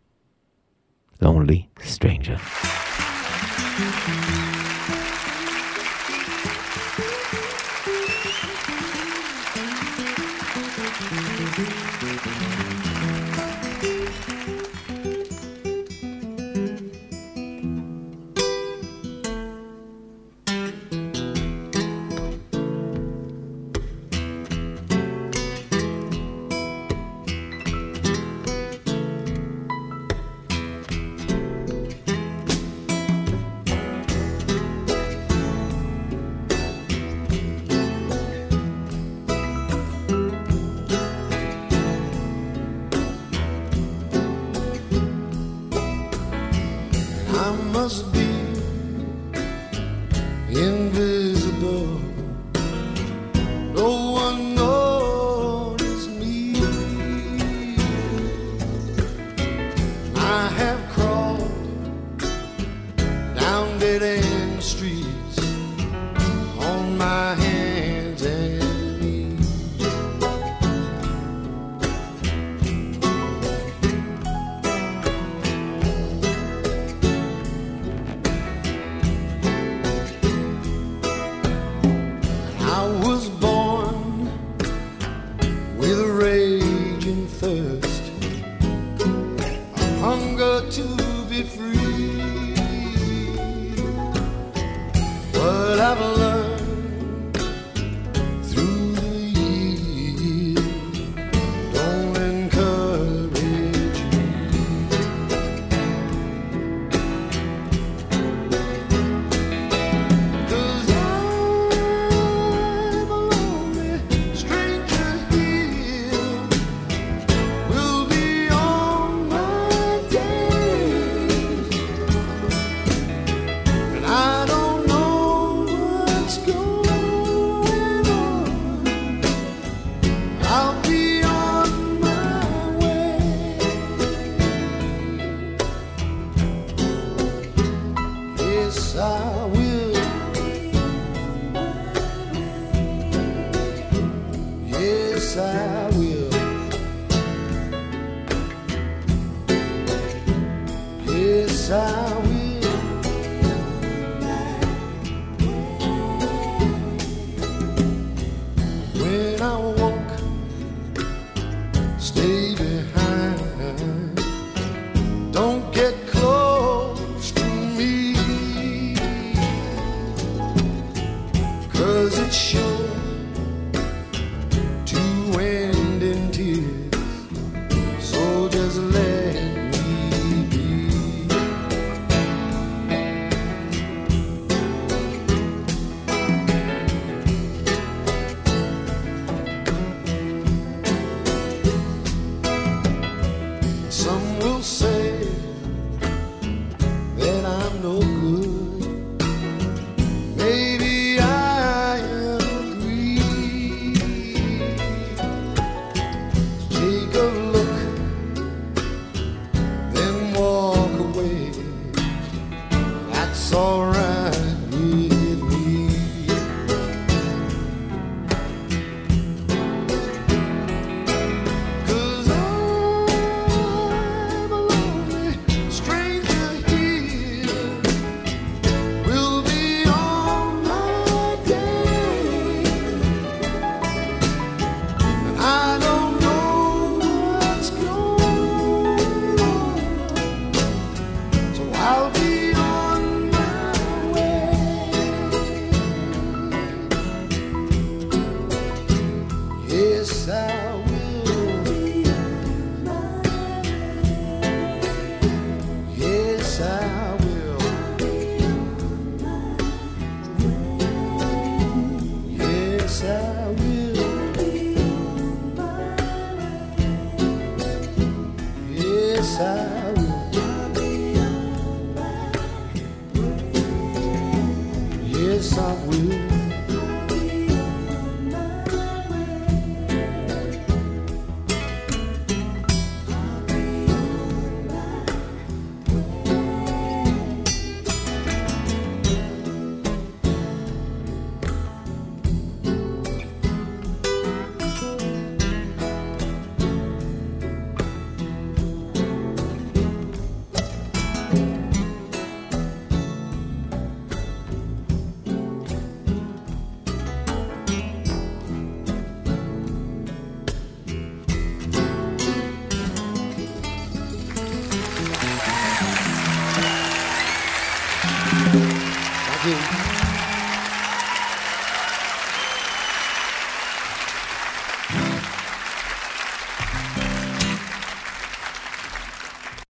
Lonely 1.24 1.80
Stranger. 1.80 2.83